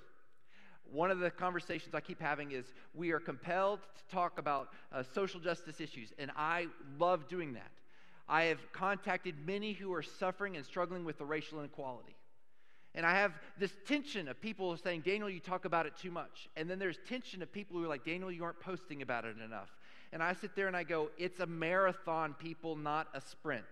one 0.91 1.11
of 1.11 1.19
the 1.19 1.29
conversations 1.29 1.93
I 1.93 2.01
keep 2.01 2.21
having 2.21 2.51
is 2.51 2.65
we 2.93 3.11
are 3.11 3.19
compelled 3.19 3.79
to 3.79 4.15
talk 4.15 4.39
about 4.39 4.69
uh, 4.91 5.03
social 5.13 5.39
justice 5.39 5.79
issues, 5.79 6.13
and 6.17 6.31
I 6.35 6.67
love 6.97 7.27
doing 7.27 7.53
that. 7.53 7.71
I 8.27 8.43
have 8.43 8.59
contacted 8.71 9.35
many 9.45 9.73
who 9.73 9.93
are 9.93 10.03
suffering 10.03 10.55
and 10.55 10.65
struggling 10.65 11.05
with 11.05 11.17
the 11.17 11.25
racial 11.25 11.59
inequality. 11.59 12.15
And 12.95 13.05
I 13.05 13.11
have 13.11 13.33
this 13.57 13.71
tension 13.87 14.27
of 14.27 14.41
people 14.41 14.75
saying, 14.77 15.01
Daniel, 15.05 15.29
you 15.29 15.39
talk 15.39 15.65
about 15.65 15.85
it 15.85 15.93
too 15.95 16.11
much. 16.11 16.49
And 16.55 16.69
then 16.69 16.79
there's 16.79 16.97
tension 17.07 17.41
of 17.41 17.51
people 17.51 17.77
who 17.77 17.85
are 17.85 17.87
like, 17.87 18.03
Daniel, 18.03 18.31
you 18.31 18.43
aren't 18.43 18.59
posting 18.59 19.01
about 19.01 19.25
it 19.25 19.35
enough. 19.43 19.69
And 20.11 20.23
I 20.23 20.33
sit 20.33 20.55
there 20.55 20.67
and 20.67 20.75
I 20.75 20.83
go, 20.83 21.09
it's 21.17 21.39
a 21.39 21.45
marathon, 21.45 22.33
people, 22.33 22.75
not 22.75 23.07
a 23.13 23.21
sprint. 23.21 23.63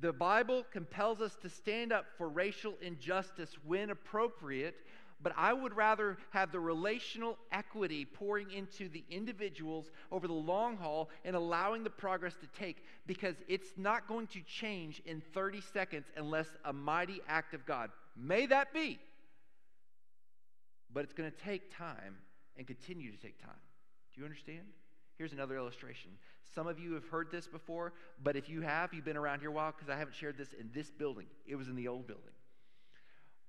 The 0.00 0.14
Bible 0.14 0.64
compels 0.72 1.20
us 1.20 1.36
to 1.42 1.50
stand 1.50 1.92
up 1.92 2.06
for 2.16 2.30
racial 2.30 2.74
injustice 2.80 3.56
when 3.66 3.90
appropriate, 3.90 4.76
but 5.22 5.32
I 5.36 5.52
would 5.52 5.76
rather 5.76 6.16
have 6.30 6.50
the 6.50 6.60
relational 6.60 7.36
equity 7.52 8.04
pouring 8.04 8.50
into 8.50 8.88
the 8.88 9.04
individuals 9.10 9.90
over 10.10 10.26
the 10.26 10.32
long 10.32 10.76
haul 10.76 11.10
and 11.24 11.36
allowing 11.36 11.84
the 11.84 11.90
progress 11.90 12.34
to 12.40 12.46
take 12.58 12.84
because 13.06 13.34
it's 13.48 13.70
not 13.76 14.08
going 14.08 14.26
to 14.28 14.40
change 14.42 15.02
in 15.04 15.22
30 15.34 15.60
seconds 15.72 16.06
unless 16.16 16.46
a 16.64 16.72
mighty 16.72 17.20
act 17.28 17.54
of 17.54 17.66
God. 17.66 17.90
May 18.16 18.46
that 18.46 18.72
be. 18.72 18.98
But 20.92 21.04
it's 21.04 21.12
going 21.12 21.30
to 21.30 21.36
take 21.36 21.76
time 21.76 22.16
and 22.56 22.66
continue 22.66 23.12
to 23.12 23.18
take 23.18 23.40
time. 23.40 23.60
Do 24.14 24.20
you 24.20 24.24
understand? 24.24 24.66
Here's 25.18 25.32
another 25.32 25.56
illustration. 25.56 26.12
Some 26.54 26.66
of 26.66 26.78
you 26.78 26.94
have 26.94 27.06
heard 27.06 27.30
this 27.30 27.46
before, 27.46 27.92
but 28.22 28.36
if 28.36 28.48
you 28.48 28.62
have, 28.62 28.92
you've 28.94 29.04
been 29.04 29.18
around 29.18 29.40
here 29.40 29.50
a 29.50 29.52
while 29.52 29.72
because 29.72 29.90
I 29.90 29.98
haven't 29.98 30.16
shared 30.16 30.36
this 30.36 30.52
in 30.58 30.70
this 30.74 30.90
building. 30.90 31.26
It 31.46 31.56
was 31.56 31.68
in 31.68 31.76
the 31.76 31.88
old 31.88 32.06
building. 32.06 32.32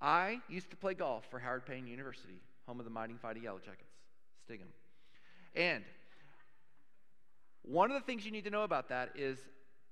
I 0.02 0.40
used 0.50 0.70
to 0.72 0.76
play 0.76 0.94
golf 0.94 1.26
for 1.30 1.40
Howard 1.40 1.66
Payne 1.66 1.86
University, 1.88 2.42
home 2.68 2.80
of 2.80 2.86
the 2.86 2.92
Mighty 2.92 3.14
Fighting 3.22 3.44
Yellow 3.44 3.60
Jackets, 3.60 3.94
Stigum. 4.50 4.68
And 5.56 5.84
one 7.64 7.92
of 7.92 8.00
the 8.00 8.06
things 8.06 8.26
you 8.26 8.32
need 8.32 8.46
to 8.46 8.50
know 8.50 8.64
about 8.64 8.90
that 8.90 9.12
is 9.16 9.38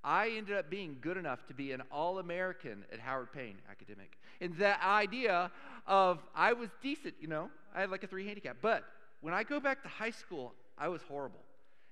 I 0.02 0.30
ended 0.30 0.56
up 0.56 0.70
being 0.70 0.96
good 1.00 1.16
enough 1.16 1.46
to 1.46 1.54
be 1.54 1.72
an 1.72 1.82
All 1.92 2.18
American 2.18 2.84
at 2.92 2.98
Howard 2.98 3.32
Payne 3.32 3.56
academic. 3.70 4.18
And 4.40 4.56
that 4.56 4.82
idea 4.82 5.50
of 5.86 6.18
I 6.34 6.54
was 6.54 6.70
decent, 6.82 7.14
you 7.20 7.28
know, 7.28 7.50
I 7.74 7.82
had 7.82 7.90
like 7.90 8.02
a 8.02 8.06
three 8.06 8.26
handicap. 8.26 8.56
But 8.62 8.84
when 9.20 9.34
I 9.34 9.44
go 9.44 9.60
back 9.60 9.82
to 9.82 9.88
high 9.88 10.10
school, 10.10 10.54
I 10.78 10.88
was 10.88 11.02
horrible. 11.02 11.40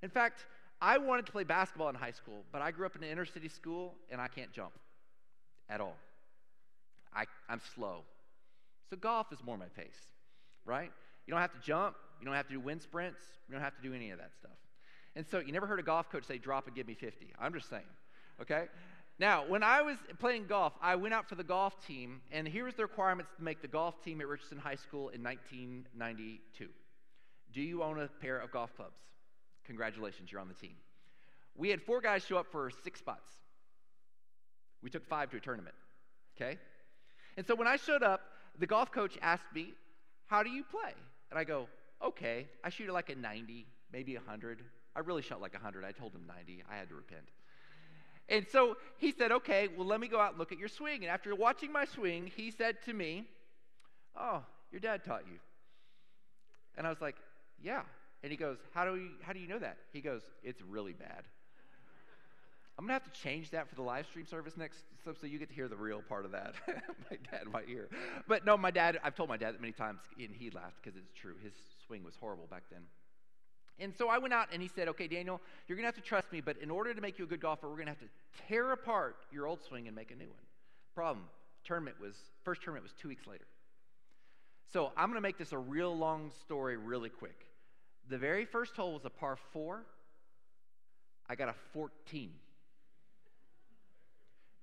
In 0.02 0.09
fact, 0.09 0.46
I 0.81 0.98
wanted 0.98 1.26
to 1.26 1.33
play 1.33 1.44
basketball 1.44 1.88
in 1.88 1.94
high 1.94 2.12
school, 2.12 2.44
but 2.50 2.62
I 2.62 2.70
grew 2.70 2.87
up 2.87 2.96
in 2.96 3.02
an 3.02 3.11
inner 3.11 3.26
city 3.26 3.48
school 3.48 3.94
and 4.11 4.20
I 4.20 4.28
can't 4.28 4.52
jump 4.52 4.72
at 5.68 5.81
all. 5.81 5.96
I, 7.14 7.25
I'm 7.49 7.61
slow. 7.75 8.03
So 8.90 8.97
golf 8.97 9.33
is 9.33 9.38
more 9.44 9.57
my 9.59 9.66
pace, 9.66 10.07
right? 10.64 10.90
You 11.27 11.33
don't 11.33 11.40
have 11.40 11.53
to 11.53 11.61
jump. 11.61 11.97
You 12.21 12.27
don't 12.27 12.35
have 12.35 12.47
to 12.49 12.55
do 12.55 12.61
wind 12.61 12.83
sprints. 12.83 13.21
You 13.49 13.55
don't 13.55 13.62
have 13.62 13.77
to 13.77 13.83
do 13.83 13.94
any 13.94 14.11
of 14.11 14.18
that 14.18 14.31
stuff. 14.38 14.57
And 15.14 15.27
so 15.27 15.38
you 15.38 15.53
never 15.53 15.66
heard 15.66 15.81
a 15.81 15.83
golf 15.83 16.11
coach 16.11 16.25
say, 16.25 16.38
drop 16.38 16.66
and 16.66 16.77
give 16.77 16.87
me 16.87 16.94
50. 16.94 17.33
I'm 17.40 17.53
just 17.53 17.68
saying, 17.68 17.83
okay? 18.40 18.66
Now, 19.18 19.44
when 19.47 19.62
I 19.62 19.83
was 19.83 19.97
playing 20.21 20.47
golf, 20.47 20.73
I 20.81 20.94
went 20.94 21.12
out 21.12 21.29
for 21.29 21.35
the 21.35 21.44
golf 21.44 21.85
team, 21.85 22.21
and 22.31 22.47
here 22.47 22.64
was 22.64 22.75
the 22.75 22.83
requirements 22.83 23.33
to 23.37 23.42
make 23.42 23.61
the 23.61 23.68
golf 23.68 24.03
team 24.03 24.21
at 24.21 24.29
Richardson 24.29 24.59
High 24.59 24.77
School 24.77 25.09
in 25.09 25.23
1992. 25.23 26.68
Do 27.53 27.61
you 27.61 27.83
own 27.83 27.99
a 28.01 28.09
pair 28.21 28.38
of 28.38 28.53
golf 28.53 28.75
clubs? 28.77 29.01
Congratulations, 29.64 30.31
you're 30.31 30.40
on 30.40 30.49
the 30.49 30.55
team. 30.55 30.77
We 31.57 31.68
had 31.68 31.83
four 31.83 32.01
guys 32.01 32.25
show 32.25 32.37
up 32.37 32.47
for 32.53 32.71
six 32.85 33.01
spots. 33.01 33.29
We 34.83 34.90
took 34.90 35.05
five 35.05 35.31
to 35.31 35.38
a 35.38 35.40
tournament, 35.40 35.75
okay? 36.37 36.59
And 37.38 37.46
so 37.46 37.55
when 37.55 37.68
I 37.68 37.77
showed 37.77 38.03
up, 38.03 38.20
the 38.59 38.66
golf 38.66 38.90
coach 38.90 39.16
asked 39.22 39.55
me, 39.55 39.72
How 40.27 40.42
do 40.42 40.51
you 40.51 40.64
play? 40.64 40.92
And 41.31 41.38
I 41.38 41.44
go, 41.44 41.68
Okay, 42.05 42.48
I 42.64 42.68
shoot 42.68 42.92
like 42.92 43.11
a 43.11 43.14
90, 43.14 43.64
maybe 43.92 44.16
100. 44.16 44.62
I 44.96 45.01
really 45.01 45.22
shot 45.22 45.40
like 45.40 45.53
100. 45.53 45.85
I 45.85 45.92
told 45.92 46.12
him 46.14 46.22
90. 46.27 46.64
I 46.68 46.77
had 46.77 46.88
to 46.88 46.96
repent. 46.96 47.29
And 48.29 48.44
so 48.51 48.77
he 48.96 49.12
said, 49.12 49.31
Okay, 49.31 49.68
well, 49.68 49.87
let 49.87 50.01
me 50.01 50.09
go 50.09 50.18
out 50.18 50.31
and 50.31 50.38
look 50.40 50.51
at 50.51 50.59
your 50.59 50.68
swing. 50.68 51.05
And 51.05 51.12
after 51.12 51.33
watching 51.33 51.70
my 51.70 51.85
swing, 51.85 52.29
he 52.35 52.51
said 52.51 52.83
to 52.87 52.92
me, 52.92 53.24
Oh, 54.18 54.42
your 54.72 54.81
dad 54.81 55.05
taught 55.05 55.22
you. 55.31 55.38
And 56.77 56.88
I 56.88 56.90
was 56.90 57.01
like, 57.01 57.14
Yeah. 57.62 57.83
And 58.24 58.33
he 58.33 58.37
goes, 58.37 58.59
How 58.74 58.85
do 58.85 58.96
you, 58.96 59.11
how 59.22 59.33
do 59.33 59.38
you 59.38 59.46
know 59.46 59.61
that? 59.61 59.77
He 59.92 60.01
goes, 60.01 60.22
It's 60.42 60.61
really 60.62 60.92
bad. 60.92 61.22
I'm 62.79 62.85
gonna 62.85 62.93
have 62.93 63.12
to 63.12 63.21
change 63.21 63.51
that 63.51 63.69
for 63.69 63.75
the 63.75 63.83
live 63.83 64.07
stream 64.07 64.25
service 64.25 64.57
next, 64.57 64.85
so, 65.05 65.12
so 65.21 65.27
you 65.27 65.41
get 65.41 65.49
to 65.49 65.55
hear 65.55 65.67
the 65.67 65.77
real 65.77 66.01
part 66.09 66.25
of 66.25 66.31
that. 66.31 66.55
my 66.69 67.17
dad 67.29 67.43
in 67.45 67.51
my 67.51 67.62
ear. 67.69 67.88
But 68.29 68.47
no, 68.47 68.57
my 68.57 68.71
dad, 68.71 69.01
I've 69.03 69.17
told 69.17 69.29
my 69.29 69.37
dad 69.37 69.55
that 69.55 69.61
many 69.61 69.73
times, 69.73 69.99
and 70.17 70.31
he 70.33 70.51
laughed 70.51 70.77
because 70.83 70.97
it's 70.97 71.12
true. 71.12 71.35
His 71.43 71.53
swing 71.87 72.05
was 72.05 72.14
horrible 72.21 72.47
back 72.49 72.62
then. 72.71 72.83
And 73.81 73.93
so 73.97 74.09
I 74.09 74.19
went 74.19 74.33
out 74.33 74.49
and 74.53 74.62
he 74.62 74.69
said, 74.69 74.87
Okay, 74.88 75.09
Daniel, 75.09 75.41
you're 75.67 75.77
gonna 75.77 75.88
have 75.88 75.97
to 75.97 76.01
trust 76.01 76.31
me, 76.31 76.41
but 76.41 76.57
in 76.59 76.71
order 76.71 76.95
to 76.95 77.01
make 77.01 77.19
you 77.19 77.25
a 77.25 77.29
good 77.29 77.41
golfer, 77.41 77.69
we're 77.69 77.79
gonna 77.79 77.91
have 77.91 77.99
to 77.99 78.09
tear 78.47 78.71
apart 78.71 79.17
your 79.33 79.49
old 79.49 79.61
swing 79.64 79.88
and 79.88 79.97
make 79.97 80.12
a 80.12 80.17
new 80.17 80.29
one. 80.29 80.45
Problem, 80.95 81.25
tournament 81.64 81.97
was, 82.01 82.14
first 82.45 82.62
tournament 82.62 82.85
was 82.85 82.93
two 83.01 83.09
weeks 83.09 83.27
later. 83.27 83.47
So 84.73 84.93
I'm 84.97 85.09
gonna 85.09 85.21
make 85.21 85.38
this 85.38 85.51
a 85.51 85.59
real 85.59 85.97
long 85.97 86.31
story 86.43 86.77
really 86.77 87.11
quick. 87.11 87.47
The 88.09 88.19
very 88.19 88.45
first 88.45 88.77
hole 88.77 88.95
was 88.95 89.05
a 89.05 89.11
par 89.11 89.37
four. 89.53 89.83
I 91.29 91.35
got 91.35 91.49
a 91.49 91.55
14 91.73 92.31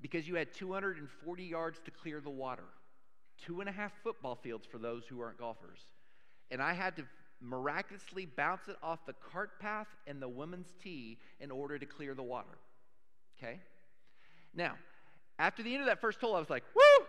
because 0.06 0.28
you 0.28 0.36
had 0.36 0.54
240 0.54 1.44
yards 1.44 1.80
to 1.84 1.90
clear 1.90 2.22
the 2.22 2.30
water, 2.30 2.66
two 3.44 3.60
and 3.60 3.68
a 3.68 3.72
half 3.72 3.92
football 4.04 4.36
fields 4.36 4.64
for 4.64 4.78
those 4.78 5.04
who 5.08 5.20
aren't 5.20 5.40
golfers. 5.40 5.80
And 6.52 6.62
I 6.62 6.74
had 6.74 6.96
to 6.98 7.06
miraculously 7.42 8.28
bounce 8.28 8.68
it 8.68 8.76
off 8.84 9.00
the 9.08 9.16
cart 9.32 9.60
path 9.60 9.88
and 10.06 10.22
the 10.22 10.30
women's 10.30 10.68
tee 10.84 11.18
in 11.40 11.50
order 11.50 11.80
to 11.80 11.88
clear 11.88 12.14
the 12.14 12.22
water. 12.22 12.60
Okay? 13.40 13.60
Now, 14.54 14.74
after 15.40 15.64
the 15.64 15.74
end 15.74 15.82
of 15.82 15.88
that 15.88 16.02
first 16.02 16.22
hole, 16.22 16.36
I 16.36 16.40
was 16.40 16.52
like, 16.52 16.66
woo! 16.76 17.06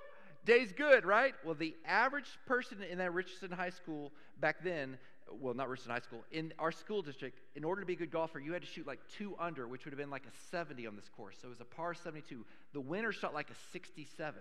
Day's 0.47 0.73
good, 0.73 1.05
right? 1.05 1.35
Well, 1.45 1.55
the 1.55 1.75
average 1.85 2.39
person 2.47 2.79
in 2.83 2.97
that 2.97 3.13
Richardson 3.13 3.51
High 3.51 3.69
School 3.69 4.11
back 4.41 4.65
then 4.65 4.97
well, 5.31 5.55
not 5.55 5.69
Richardson 5.69 5.93
High 5.93 6.01
School, 6.01 6.25
in 6.31 6.53
our 6.59 6.73
school 6.73 7.03
district, 7.03 7.39
in 7.57 7.65
order 7.65 7.81
to 7.81 7.87
be 7.87 7.95
a 7.95 7.97
good 7.97 8.11
golfer, 8.11 8.39
you 8.39 8.53
had 8.53 8.63
to 8.63 8.69
shoot 8.69 8.87
like 8.87 9.01
two 9.19 9.35
under, 9.39 9.67
which 9.67 9.85
would 9.85 9.93
have 9.93 9.99
been 9.99 10.11
like 10.11 10.25
a 10.25 10.51
70 10.51 10.87
on 10.87 10.97
this 10.97 11.09
course. 11.17 11.37
So 11.41 11.49
it 11.49 11.51
was 11.51 11.61
a 11.61 11.65
par 11.65 11.95
72. 11.95 12.45
The 12.73 12.81
winner 12.81 13.13
shot 13.13 13.35
like 13.35 13.51
a 13.51 13.55
67. 13.73 14.41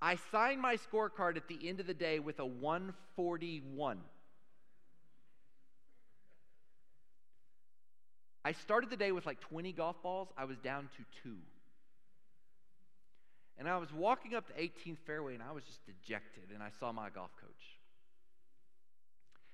I 0.00 0.16
signed 0.30 0.60
my 0.60 0.76
scorecard 0.76 1.36
at 1.36 1.48
the 1.48 1.58
end 1.68 1.80
of 1.80 1.86
the 1.86 1.94
day 1.94 2.18
with 2.18 2.38
a 2.40 2.46
141. 2.46 3.98
I 8.44 8.52
started 8.52 8.90
the 8.90 8.96
day 8.96 9.12
with 9.12 9.26
like 9.26 9.40
20 9.40 9.72
golf 9.72 10.02
balls. 10.02 10.28
I 10.36 10.44
was 10.44 10.58
down 10.58 10.88
to 10.96 11.04
two. 11.22 11.36
And 13.58 13.68
I 13.68 13.76
was 13.76 13.92
walking 13.92 14.34
up 14.34 14.46
the 14.48 14.60
18th 14.60 14.98
fairway 15.06 15.34
and 15.34 15.42
I 15.42 15.52
was 15.52 15.62
just 15.64 15.80
dejected. 15.86 16.50
And 16.52 16.62
I 16.62 16.70
saw 16.80 16.90
my 16.90 17.10
golf 17.10 17.30
coach. 17.40 17.78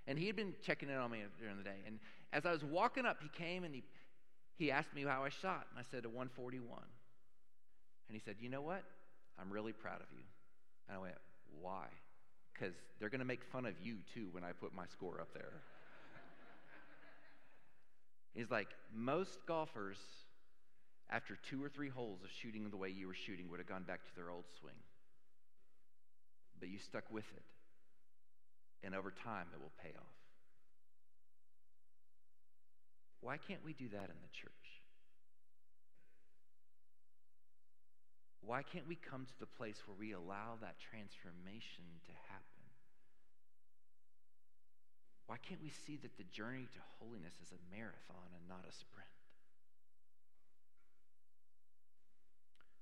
And 0.09 0.19
he 0.19 0.27
had 0.27 0.37
been 0.37 0.55
checking 0.63 0.89
in 0.89 0.97
on 0.97 1.11
me 1.11 1.19
during 1.39 1.59
the 1.59 1.63
day. 1.63 1.77
And 1.87 1.99
as 2.33 2.47
I 2.47 2.53
was 2.53 2.65
walking 2.65 3.05
up, 3.05 3.19
he 3.23 3.29
came 3.29 3.63
and 3.63 3.75
he, 3.75 3.85
he 4.57 4.71
asked 4.71 4.95
me 4.95 5.03
how 5.03 5.23
I 5.23 5.29
shot. 5.29 5.67
And 5.71 5.79
I 5.79 5.83
said, 5.91 6.07
a 6.07 6.09
141. 6.09 6.67
And 8.09 8.17
he 8.17 8.23
said, 8.25 8.37
You 8.41 8.49
know 8.49 8.63
what? 8.63 8.83
I'm 9.39 9.51
really 9.51 9.75
proud 9.75 10.01
of 10.01 10.07
you. 10.11 10.25
And 10.89 10.97
I 10.97 11.01
went, 11.01 11.15
Why? 11.61 11.85
Because 12.55 12.75
they're 12.99 13.11
going 13.11 13.21
to 13.21 13.27
make 13.27 13.45
fun 13.53 13.67
of 13.67 13.75
you 13.83 13.97
too 14.15 14.29
when 14.33 14.45
I 14.45 14.53
put 14.53 14.75
my 14.75 14.87
score 14.87 15.21
up 15.21 15.35
there. 15.35 15.53
He's 18.35 18.51
like, 18.51 18.69
Most 18.95 19.41
golfers, 19.47 19.99
after 21.11 21.37
two 21.51 21.63
or 21.63 21.69
three 21.69 21.91
holes 21.91 22.21
of 22.25 22.31
shooting 22.41 22.71
the 22.71 22.79
way 22.79 22.89
you 22.89 23.09
were 23.09 23.15
shooting, 23.15 23.51
would 23.51 23.61
have 23.61 23.69
gone 23.69 23.85
back 23.85 24.05
to 24.05 24.17
their 24.17 24.31
old 24.31 24.45
swing. 24.59 24.81
But 26.59 26.71
you 26.71 26.79
stuck 26.79 27.05
with 27.11 27.27
it 27.37 27.43
and 28.83 28.95
over 28.95 29.11
time 29.11 29.47
it 29.55 29.61
will 29.61 29.73
pay 29.83 29.91
off. 29.97 30.19
Why 33.21 33.37
can't 33.37 33.65
we 33.65 33.73
do 33.73 33.89
that 33.89 34.09
in 34.11 34.19
the 34.23 34.33
church? 34.33 34.69
Why 38.41 38.63
can't 38.63 38.89
we 38.89 38.97
come 38.97 39.27
to 39.27 39.39
the 39.41 39.51
place 39.59 39.83
where 39.85 39.99
we 39.99 40.13
allow 40.13 40.57
that 40.63 40.81
transformation 40.81 41.85
to 42.07 42.15
happen? 42.33 42.65
Why 45.29 45.37
can't 45.37 45.61
we 45.61 45.69
see 45.69 46.01
that 46.01 46.17
the 46.17 46.25
journey 46.33 46.65
to 46.73 46.81
holiness 46.97 47.37
is 47.45 47.53
a 47.53 47.61
marathon 47.69 48.33
and 48.33 48.49
not 48.49 48.65
a 48.65 48.73
sprint? 48.73 49.13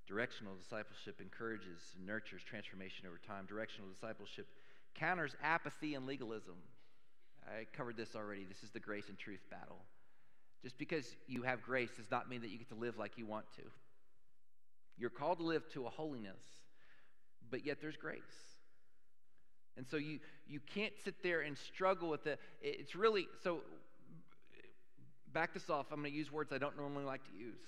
Directional 0.07 0.55
discipleship 0.55 1.19
encourages 1.19 1.99
and 1.99 2.07
nurtures 2.07 2.39
transformation 2.47 3.03
over 3.03 3.19
time. 3.19 3.43
Directional 3.43 3.91
discipleship 3.91 4.47
counters 4.99 5.35
apathy 5.43 5.95
and 5.95 6.05
legalism. 6.05 6.55
I 7.47 7.65
covered 7.75 7.97
this 7.97 8.15
already. 8.15 8.43
This 8.43 8.63
is 8.63 8.71
the 8.71 8.79
grace 8.79 9.09
and 9.09 9.17
truth 9.17 9.45
battle. 9.49 9.79
Just 10.63 10.77
because 10.77 11.15
you 11.27 11.43
have 11.43 11.61
grace 11.61 11.91
does 11.95 12.09
not 12.11 12.29
mean 12.29 12.41
that 12.41 12.49
you 12.49 12.57
get 12.57 12.69
to 12.69 12.75
live 12.75 12.97
like 12.97 13.17
you 13.17 13.25
want 13.25 13.45
to. 13.55 13.63
You're 14.97 15.09
called 15.09 15.37
to 15.37 15.43
live 15.45 15.67
to 15.73 15.85
a 15.85 15.89
holiness, 15.89 16.43
but 17.49 17.65
yet 17.65 17.77
there's 17.79 17.95
grace. 17.95 18.21
And 19.77 19.87
so 19.87 19.97
you, 19.97 20.19
you 20.47 20.59
can't 20.73 20.93
sit 21.05 21.21
there 21.21 21.41
and 21.41 21.55
struggle 21.55 22.09
with 22.09 22.25
it. 22.25 22.39
It's 22.61 22.95
really, 22.95 23.27
so 23.43 23.61
back 25.31 25.53
this 25.53 25.69
off. 25.69 25.85
I'm 25.91 26.01
going 26.01 26.11
to 26.11 26.17
use 26.17 26.31
words 26.31 26.51
I 26.51 26.57
don't 26.57 26.75
normally 26.75 27.05
like 27.05 27.23
to 27.25 27.37
use. 27.37 27.61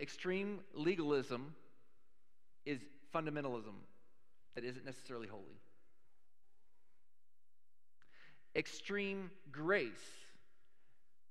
Extreme 0.00 0.60
legalism 0.74 1.54
is 2.64 2.78
fundamentalism 3.12 3.74
that 4.54 4.64
isn't 4.64 4.84
necessarily 4.84 5.26
holy. 5.26 5.60
Extreme 8.56 9.30
grace 9.50 9.92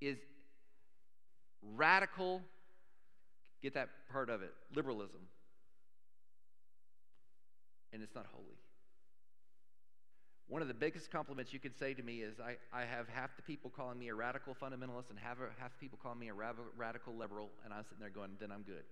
is 0.01 0.17
radical, 1.75 2.41
get 3.61 3.73
that 3.75 3.89
part 4.11 4.29
of 4.29 4.41
it, 4.41 4.53
liberalism. 4.75 5.21
And 7.93 8.03
it's 8.03 8.15
not 8.15 8.25
holy. 8.33 8.57
One 10.47 10.61
of 10.61 10.67
the 10.67 10.73
biggest 10.73 11.09
compliments 11.09 11.53
you 11.53 11.59
can 11.59 11.73
say 11.73 11.93
to 11.93 12.03
me 12.03 12.21
is 12.21 12.39
I, 12.39 12.57
I 12.73 12.81
have 12.81 13.07
half 13.07 13.35
the 13.37 13.41
people 13.41 13.71
calling 13.73 13.97
me 13.97 14.09
a 14.09 14.15
radical 14.15 14.53
fundamentalist 14.53 15.09
and 15.09 15.17
half, 15.17 15.37
half 15.57 15.71
the 15.71 15.79
people 15.79 15.97
calling 16.01 16.19
me 16.19 16.27
a 16.27 16.33
radical 16.33 17.15
liberal, 17.17 17.49
and 17.63 17.73
I'm 17.73 17.83
sitting 17.83 18.01
there 18.01 18.09
going, 18.09 18.31
then 18.39 18.51
I'm 18.51 18.63
good. 18.63 18.83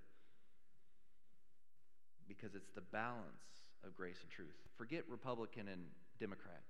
Because 2.27 2.55
it's 2.55 2.71
the 2.73 2.81
balance 2.81 3.67
of 3.83 3.95
grace 3.95 4.17
and 4.21 4.31
truth. 4.31 4.55
Forget 4.77 5.03
Republican 5.09 5.67
and 5.67 5.81
Democrat. 6.19 6.61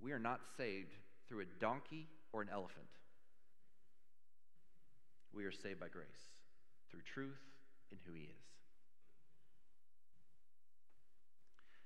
We 0.00 0.12
are 0.12 0.18
not 0.18 0.40
saved 0.56 0.92
through 1.28 1.40
a 1.40 1.60
donkey 1.60 2.08
or 2.32 2.42
an 2.42 2.48
elephant. 2.52 2.86
We 5.32 5.44
are 5.44 5.52
saved 5.52 5.80
by 5.80 5.88
grace 5.88 6.06
through 6.90 7.00
truth 7.12 7.40
in 7.90 7.98
who 8.06 8.14
He 8.14 8.24
is. 8.24 8.44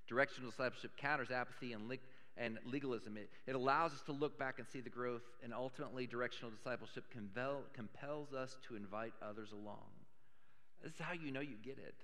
Directional 0.09 0.51
discipleship 0.51 0.93
counters 0.97 1.31
apathy 1.31 1.73
and, 1.75 1.83
and 2.37 2.59
legalism. 2.65 3.17
It, 3.17 3.31
it 3.47 3.55
allows 3.55 3.93
us 3.93 4.03
to 4.07 4.13
look 4.13 4.39
back 4.39 4.59
and 4.59 4.67
see 4.67 4.81
the 4.81 4.91
growth, 4.91 5.23
and 5.43 5.53
ultimately, 5.53 6.07
directional 6.07 6.51
discipleship 6.51 7.05
compel, 7.11 7.63
compels 7.75 8.33
us 8.33 8.57
to 8.69 8.77
invite 8.77 9.13
others 9.23 9.53
along. 9.53 9.89
This 10.83 10.93
is 10.93 10.99
how 10.99 11.13
you 11.13 11.31
know 11.31 11.41
you 11.41 11.57
get 11.63 11.79
it 11.79 11.95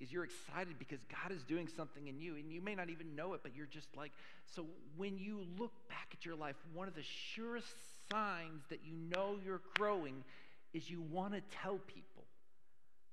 is 0.00 0.10
you're 0.10 0.24
excited 0.24 0.78
because 0.78 1.00
God 1.10 1.30
is 1.30 1.42
doing 1.44 1.68
something 1.68 2.08
in 2.08 2.18
you 2.18 2.36
and 2.36 2.50
you 2.50 2.60
may 2.60 2.74
not 2.74 2.88
even 2.88 3.14
know 3.14 3.34
it, 3.34 3.40
but 3.42 3.54
you're 3.54 3.66
just 3.66 3.88
like, 3.96 4.12
so 4.46 4.66
when 4.96 5.18
you 5.18 5.44
look 5.58 5.72
back 5.88 6.08
at 6.12 6.24
your 6.24 6.34
life, 6.34 6.56
one 6.72 6.88
of 6.88 6.94
the 6.94 7.02
surest 7.02 7.68
signs 8.10 8.62
that 8.70 8.80
you 8.84 8.94
know 9.14 9.36
you're 9.44 9.60
growing 9.76 10.24
is 10.72 10.90
you 10.90 11.02
want 11.10 11.34
to 11.34 11.42
tell 11.62 11.78
people. 11.86 12.24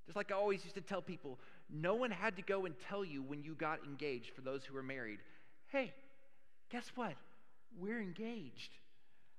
Just 0.06 0.16
like 0.16 0.32
I 0.32 0.36
always 0.36 0.64
used 0.64 0.76
to 0.76 0.80
tell 0.80 1.02
people, 1.02 1.38
no 1.70 1.94
one 1.94 2.10
had 2.10 2.36
to 2.36 2.42
go 2.42 2.64
and 2.64 2.74
tell 2.88 3.04
you 3.04 3.22
when 3.22 3.42
you 3.42 3.54
got 3.54 3.80
engaged 3.84 4.30
for 4.34 4.40
those 4.40 4.64
who 4.64 4.76
are 4.76 4.82
married, 4.82 5.18
hey, 5.68 5.92
guess 6.70 6.90
what? 6.94 7.12
We're 7.78 8.00
engaged. 8.00 8.70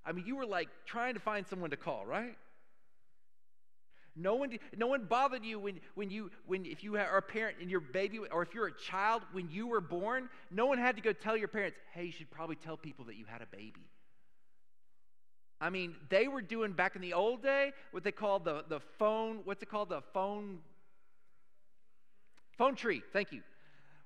I 0.05 0.11
mean, 0.11 0.25
you 0.27 0.35
were 0.35 0.45
like 0.45 0.69
trying 0.85 1.15
to 1.15 1.19
find 1.19 1.47
someone 1.47 1.71
to 1.71 1.77
call, 1.77 2.05
right? 2.05 2.37
No 4.15 4.35
one, 4.35 4.57
no 4.75 4.87
one 4.87 5.05
bothered 5.05 5.45
you 5.45 5.59
when, 5.59 5.79
when 5.95 6.09
you, 6.09 6.31
when 6.45 6.65
if 6.65 6.83
you 6.83 6.97
are 6.97 7.17
a 7.17 7.21
parent 7.21 7.57
and 7.61 7.69
your 7.69 7.79
baby, 7.79 8.19
or 8.19 8.41
if 8.41 8.53
you're 8.53 8.67
a 8.67 8.77
child 8.77 9.23
when 9.31 9.49
you 9.49 9.67
were 9.67 9.81
born. 9.81 10.29
No 10.51 10.65
one 10.65 10.77
had 10.77 10.95
to 10.95 11.01
go 11.01 11.13
tell 11.13 11.37
your 11.37 11.47
parents, 11.47 11.77
"Hey, 11.93 12.05
you 12.05 12.11
should 12.11 12.29
probably 12.31 12.55
tell 12.55 12.77
people 12.77 13.05
that 13.05 13.15
you 13.15 13.25
had 13.25 13.41
a 13.41 13.45
baby." 13.47 13.89
I 15.61 15.69
mean, 15.69 15.95
they 16.09 16.27
were 16.27 16.41
doing 16.41 16.71
back 16.71 16.95
in 16.95 17.01
the 17.01 17.13
old 17.13 17.43
day 17.43 17.73
what 17.91 18.03
they 18.03 18.11
called 18.11 18.45
the, 18.45 18.63
the 18.69 18.79
phone, 18.97 19.41
what's 19.43 19.61
it 19.61 19.69
called? 19.69 19.89
The 19.89 20.01
phone, 20.13 20.59
phone 22.57 22.75
tree. 22.75 23.01
Thank 23.11 23.31
you. 23.33 23.41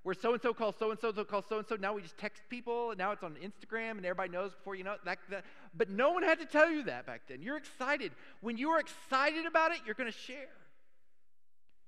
Where 0.03 0.13
so 0.13 0.33
and 0.33 0.41
so 0.41 0.53
calls 0.53 0.75
so 0.77 0.91
and 0.91 0.99
so, 0.99 1.13
so 1.13 1.23
calls 1.23 1.45
so 1.47 1.59
and 1.59 1.67
so. 1.67 1.75
Now 1.75 1.93
we 1.93 2.01
just 2.01 2.17
text 2.17 2.43
people, 2.49 2.91
and 2.91 2.97
now 2.97 3.11
it's 3.11 3.23
on 3.23 3.35
Instagram, 3.35 3.91
and 3.91 4.05
everybody 4.05 4.29
knows 4.29 4.53
before 4.53 4.75
you 4.75 4.83
know 4.83 4.93
it. 4.93 4.99
That, 5.05 5.19
that, 5.29 5.45
but 5.75 5.89
no 5.89 6.11
one 6.11 6.23
had 6.23 6.39
to 6.39 6.45
tell 6.45 6.69
you 6.69 6.83
that 6.83 7.05
back 7.05 7.21
then. 7.27 7.41
You're 7.41 7.57
excited. 7.57 8.11
When 8.41 8.57
you 8.57 8.69
are 8.71 8.79
excited 8.79 9.45
about 9.45 9.71
it, 9.71 9.79
you're 9.85 9.95
going 9.95 10.11
to 10.11 10.17
share. 10.17 10.49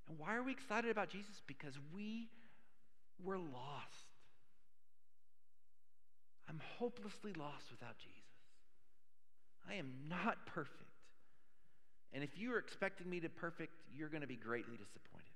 And 0.08 0.18
why 0.18 0.36
are 0.36 0.44
we 0.44 0.54
excited 0.54 0.92
about 0.92 1.10
Jesus? 1.10 1.42
Because 1.46 1.74
we 1.94 2.30
were 3.22 3.38
lost. 3.38 4.06
I'm 6.48 6.62
hopelessly 6.78 7.34
lost 7.34 7.70
without 7.72 7.98
Jesus. 7.98 8.16
I 9.70 9.76
am 9.76 9.92
not 10.08 10.46
perfect. 10.46 10.80
And 12.14 12.24
if 12.24 12.38
you 12.38 12.54
are 12.54 12.60
expecting 12.60 13.10
me 13.10 13.20
to 13.20 13.30
perfect, 13.30 13.74
you're 13.94 14.10
going 14.10 14.22
to 14.22 14.28
be 14.28 14.38
greatly 14.38 14.78
disappointed. 14.78 15.35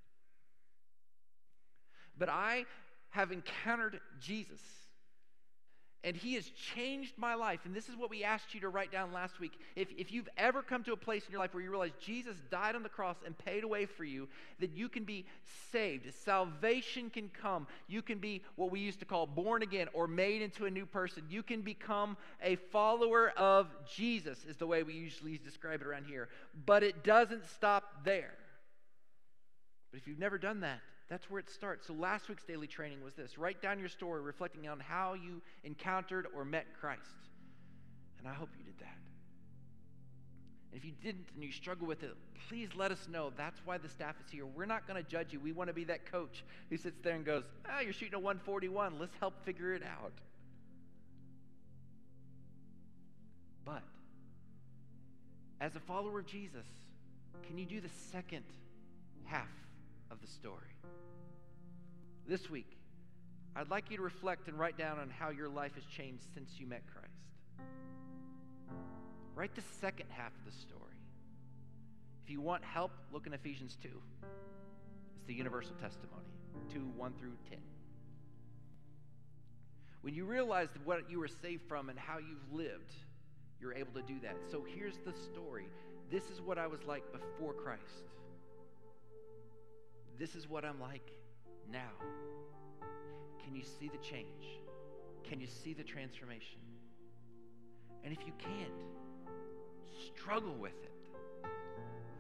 But 2.19 2.29
I 2.29 2.65
have 3.11 3.31
encountered 3.31 3.99
Jesus 4.19 4.61
and 6.03 6.15
he 6.15 6.35
has 6.35 6.49
changed 6.75 7.13
my 7.17 7.35
life. 7.35 7.59
And 7.65 7.75
this 7.75 7.89
is 7.89 7.97
what 7.97 8.09
we 8.09 8.23
asked 8.23 8.53
you 8.53 8.61
to 8.61 8.69
write 8.69 8.89
down 8.89 9.11
last 9.11 9.39
week. 9.41 9.51
If, 9.75 9.89
if 9.97 10.13
you've 10.13 10.29
ever 10.37 10.61
come 10.61 10.81
to 10.85 10.93
a 10.93 10.97
place 10.97 11.25
in 11.25 11.31
your 11.31 11.41
life 11.41 11.53
where 11.53 11.61
you 11.61 11.69
realize 11.69 11.91
Jesus 11.99 12.37
died 12.49 12.75
on 12.75 12.83
the 12.83 12.89
cross 12.89 13.17
and 13.25 13.37
paid 13.37 13.65
away 13.65 13.85
for 13.85 14.05
you, 14.05 14.29
that 14.59 14.71
you 14.71 14.87
can 14.87 15.03
be 15.03 15.25
saved. 15.73 16.13
Salvation 16.13 17.09
can 17.09 17.29
come. 17.41 17.67
You 17.87 18.01
can 18.01 18.19
be 18.19 18.43
what 18.55 18.71
we 18.71 18.79
used 18.79 18.99
to 18.99 19.05
call 19.05 19.27
born 19.27 19.61
again 19.61 19.89
or 19.93 20.07
made 20.07 20.41
into 20.41 20.65
a 20.65 20.71
new 20.71 20.85
person. 20.85 21.23
You 21.29 21.43
can 21.43 21.63
become 21.63 22.15
a 22.41 22.55
follower 22.55 23.33
of 23.35 23.67
Jesus, 23.93 24.45
is 24.45 24.55
the 24.55 24.67
way 24.67 24.83
we 24.83 24.93
usually 24.93 25.37
describe 25.37 25.81
it 25.81 25.87
around 25.87 26.05
here. 26.05 26.29
But 26.65 26.83
it 26.83 27.03
doesn't 27.03 27.45
stop 27.49 28.05
there. 28.05 28.35
But 29.91 29.99
if 29.99 30.07
you've 30.07 30.19
never 30.19 30.37
done 30.37 30.61
that, 30.61 30.79
that's 31.09 31.29
where 31.29 31.39
it 31.39 31.49
starts. 31.49 31.87
So 31.87 31.93
last 31.93 32.29
week's 32.29 32.43
daily 32.43 32.67
training 32.67 33.03
was 33.03 33.15
this 33.15 33.37
write 33.37 33.61
down 33.61 33.79
your 33.79 33.89
story 33.89 34.21
reflecting 34.21 34.67
on 34.67 34.79
how 34.79 35.15
you 35.15 35.41
encountered 35.63 36.27
or 36.35 36.45
met 36.45 36.67
Christ. 36.79 37.01
And 38.19 38.27
I 38.27 38.33
hope 38.33 38.49
you 38.57 38.63
did 38.63 38.77
that. 38.79 38.97
And 40.71 40.79
if 40.79 40.85
you 40.85 40.91
didn't 41.01 41.25
and 41.33 41.43
you 41.43 41.51
struggle 41.51 41.87
with 41.87 42.03
it, 42.03 42.15
please 42.47 42.69
let 42.75 42.91
us 42.91 43.07
know. 43.11 43.31
That's 43.35 43.59
why 43.65 43.79
the 43.79 43.89
staff 43.89 44.15
is 44.23 44.31
here. 44.31 44.45
We're 44.45 44.65
not 44.65 44.87
going 44.87 45.03
to 45.03 45.09
judge 45.09 45.33
you. 45.33 45.39
We 45.39 45.51
want 45.51 45.69
to 45.69 45.73
be 45.73 45.83
that 45.85 46.05
coach 46.11 46.43
who 46.69 46.77
sits 46.77 46.99
there 47.01 47.15
and 47.15 47.25
goes, 47.25 47.43
Ah, 47.67 47.79
you're 47.79 47.93
shooting 47.93 48.13
a 48.13 48.19
141. 48.19 48.99
Let's 48.99 49.15
help 49.19 49.33
figure 49.43 49.73
it 49.73 49.81
out. 49.81 50.13
But 53.65 53.81
as 55.59 55.75
a 55.75 55.79
follower 55.79 56.19
of 56.19 56.27
Jesus, 56.27 56.67
can 57.47 57.57
you 57.57 57.65
do 57.65 57.81
the 57.81 57.89
second 58.11 58.43
half 59.25 59.47
of 60.11 60.21
the 60.21 60.27
story? 60.27 60.75
This 62.27 62.49
week, 62.49 62.77
I'd 63.55 63.69
like 63.69 63.89
you 63.89 63.97
to 63.97 64.03
reflect 64.03 64.47
and 64.47 64.57
write 64.57 64.77
down 64.77 64.99
on 64.99 65.09
how 65.09 65.29
your 65.29 65.49
life 65.49 65.73
has 65.75 65.83
changed 65.85 66.23
since 66.33 66.59
you 66.59 66.67
met 66.67 66.83
Christ. 66.93 67.09
Write 69.35 69.55
the 69.55 69.63
second 69.81 70.07
half 70.09 70.31
of 70.35 70.45
the 70.45 70.57
story. 70.59 70.79
If 72.23 72.29
you 72.29 72.41
want 72.41 72.63
help, 72.63 72.91
look 73.11 73.25
in 73.25 73.33
Ephesians 73.33 73.77
2. 73.81 73.89
It's 73.89 75.25
the 75.27 75.33
universal 75.33 75.73
testimony 75.81 76.27
2 76.71 76.79
1 76.95 77.13
through 77.19 77.33
10. 77.49 77.57
When 80.01 80.13
you 80.13 80.25
realize 80.25 80.69
what 80.85 81.09
you 81.09 81.19
were 81.19 81.27
saved 81.27 81.63
from 81.67 81.89
and 81.89 81.97
how 81.97 82.19
you've 82.19 82.53
lived, 82.53 82.93
you're 83.59 83.73
able 83.73 83.93
to 83.93 84.01
do 84.01 84.19
that. 84.21 84.35
So 84.49 84.63
here's 84.75 84.97
the 85.05 85.13
story. 85.33 85.67
This 86.11 86.23
is 86.29 86.41
what 86.41 86.57
I 86.57 86.67
was 86.67 86.79
like 86.87 87.03
before 87.11 87.53
Christ. 87.53 88.03
This 90.19 90.35
is 90.35 90.49
what 90.49 90.65
I'm 90.65 90.81
like 90.81 91.13
now. 91.71 91.93
Can 93.41 93.55
you 93.55 93.63
see 93.63 93.87
the 93.87 93.97
change? 93.99 94.59
Can 95.23 95.39
you 95.39 95.47
see 95.47 95.73
the 95.73 95.83
transformation? 95.83 96.59
And 98.03 98.11
if 98.11 98.19
you 98.27 98.33
can't, 98.37 98.83
struggle 100.17 100.55
with 100.55 100.73
it, 100.83 100.91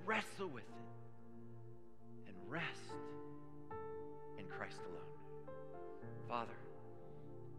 wrestle 0.05 0.47
with 0.47 0.63
it, 0.63 2.27
and 2.27 2.35
rest 2.47 2.63
in 4.37 4.45
Christ 4.45 4.79
alone. 4.87 5.57
Father, 6.29 6.55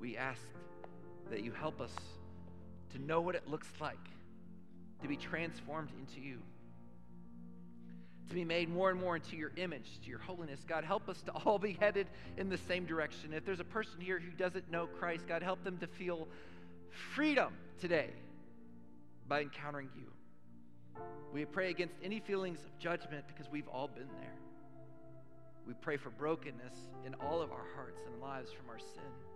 we 0.01 0.17
ask 0.17 0.41
that 1.31 1.45
you 1.45 1.53
help 1.53 1.83
us 1.83 1.95
to 2.93 2.99
know 2.99 3.21
what 3.21 3.35
it 3.35 3.47
looks 3.47 3.69
like 3.79 4.09
to 5.03 5.09
be 5.09 5.17
transformed 5.17 5.91
into 6.01 6.27
you 6.27 6.39
to 8.31 8.35
be 8.35 8.45
made 8.45 8.69
more 8.69 8.91
and 8.91 9.01
more 9.01 9.17
into 9.17 9.37
your 9.37 9.51
image, 9.57 9.99
to 10.05 10.09
your 10.09 10.21
holiness. 10.21 10.61
God, 10.67 10.85
help 10.85 11.09
us 11.09 11.21
to 11.23 11.33
all 11.33 11.59
be 11.59 11.73
headed 11.73 12.07
in 12.39 12.49
the 12.49 12.57
same 12.57 12.87
direction. 12.87 13.33
If 13.33 13.45
there's 13.45 13.61
a 13.61 13.65
person 13.65 14.01
here 14.01 14.19
who 14.19 14.31
doesn't 14.31 14.71
know 14.71 14.87
Christ, 14.87 15.27
God, 15.29 15.43
help 15.43 15.63
them 15.65 15.77
to 15.79 15.87
feel 15.87 16.29
freedom 17.15 17.53
today 17.81 18.11
by 19.29 19.43
encountering 19.43 19.91
you. 19.97 21.03
We 21.33 21.45
pray 21.45 21.71
against 21.71 21.95
any 22.03 22.21
feelings 22.21 22.59
of 22.59 22.79
judgment 22.79 23.25
because 23.29 23.51
we've 23.51 23.69
all 23.69 23.89
been 23.89 24.09
there. 24.21 24.35
We 25.67 25.75
pray 25.75 25.97
for 25.97 26.11
brokenness 26.11 26.75
in 27.07 27.15
all 27.15 27.43
of 27.43 27.53
our 27.53 27.67
hearts 27.75 28.01
and 28.07 28.21
lives 28.21 28.51
from 28.53 28.69
our 28.69 28.79
sin 28.79 29.30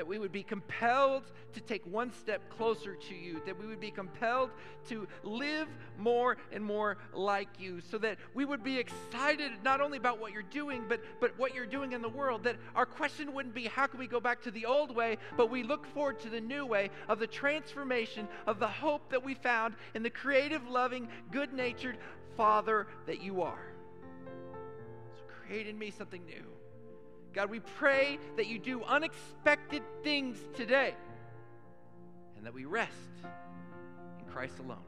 that 0.00 0.06
we 0.06 0.18
would 0.18 0.32
be 0.32 0.42
compelled 0.42 1.24
to 1.52 1.60
take 1.60 1.84
one 1.84 2.10
step 2.10 2.40
closer 2.56 2.94
to 2.94 3.14
you, 3.14 3.38
that 3.44 3.60
we 3.60 3.66
would 3.66 3.80
be 3.80 3.90
compelled 3.90 4.48
to 4.88 5.06
live 5.22 5.68
more 5.98 6.38
and 6.52 6.64
more 6.64 6.96
like 7.12 7.48
you, 7.58 7.82
so 7.90 7.98
that 7.98 8.16
we 8.32 8.46
would 8.46 8.64
be 8.64 8.78
excited 8.78 9.52
not 9.62 9.82
only 9.82 9.98
about 9.98 10.18
what 10.18 10.32
you're 10.32 10.42
doing, 10.42 10.84
but, 10.88 11.02
but 11.20 11.38
what 11.38 11.54
you're 11.54 11.66
doing 11.66 11.92
in 11.92 12.00
the 12.00 12.08
world. 12.08 12.44
That 12.44 12.56
our 12.74 12.86
question 12.86 13.34
wouldn't 13.34 13.54
be, 13.54 13.64
how 13.64 13.86
can 13.88 13.98
we 13.98 14.06
go 14.06 14.20
back 14.20 14.40
to 14.44 14.50
the 14.50 14.64
old 14.64 14.96
way, 14.96 15.18
but 15.36 15.50
we 15.50 15.62
look 15.62 15.84
forward 15.92 16.18
to 16.20 16.30
the 16.30 16.40
new 16.40 16.64
way 16.64 16.88
of 17.06 17.18
the 17.18 17.26
transformation 17.26 18.26
of 18.46 18.58
the 18.58 18.68
hope 18.68 19.10
that 19.10 19.22
we 19.22 19.34
found 19.34 19.74
in 19.92 20.02
the 20.02 20.08
creative, 20.08 20.66
loving, 20.66 21.08
good 21.30 21.52
natured 21.52 21.98
Father 22.38 22.86
that 23.04 23.20
you 23.20 23.42
are. 23.42 23.74
So 25.14 25.24
create 25.44 25.66
in 25.66 25.78
me 25.78 25.90
something 25.90 26.24
new. 26.24 26.59
God, 27.32 27.48
we 27.48 27.60
pray 27.60 28.18
that 28.36 28.46
you 28.46 28.58
do 28.58 28.82
unexpected 28.82 29.82
things 30.02 30.36
today 30.54 30.94
and 32.36 32.44
that 32.44 32.52
we 32.52 32.64
rest 32.64 32.90
in 34.18 34.26
Christ 34.32 34.58
alone. 34.58 34.78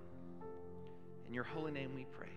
In 1.29 1.35
your 1.35 1.45
holy 1.45 1.71
name 1.71 1.95
we 1.95 2.05
pray. 2.05 2.32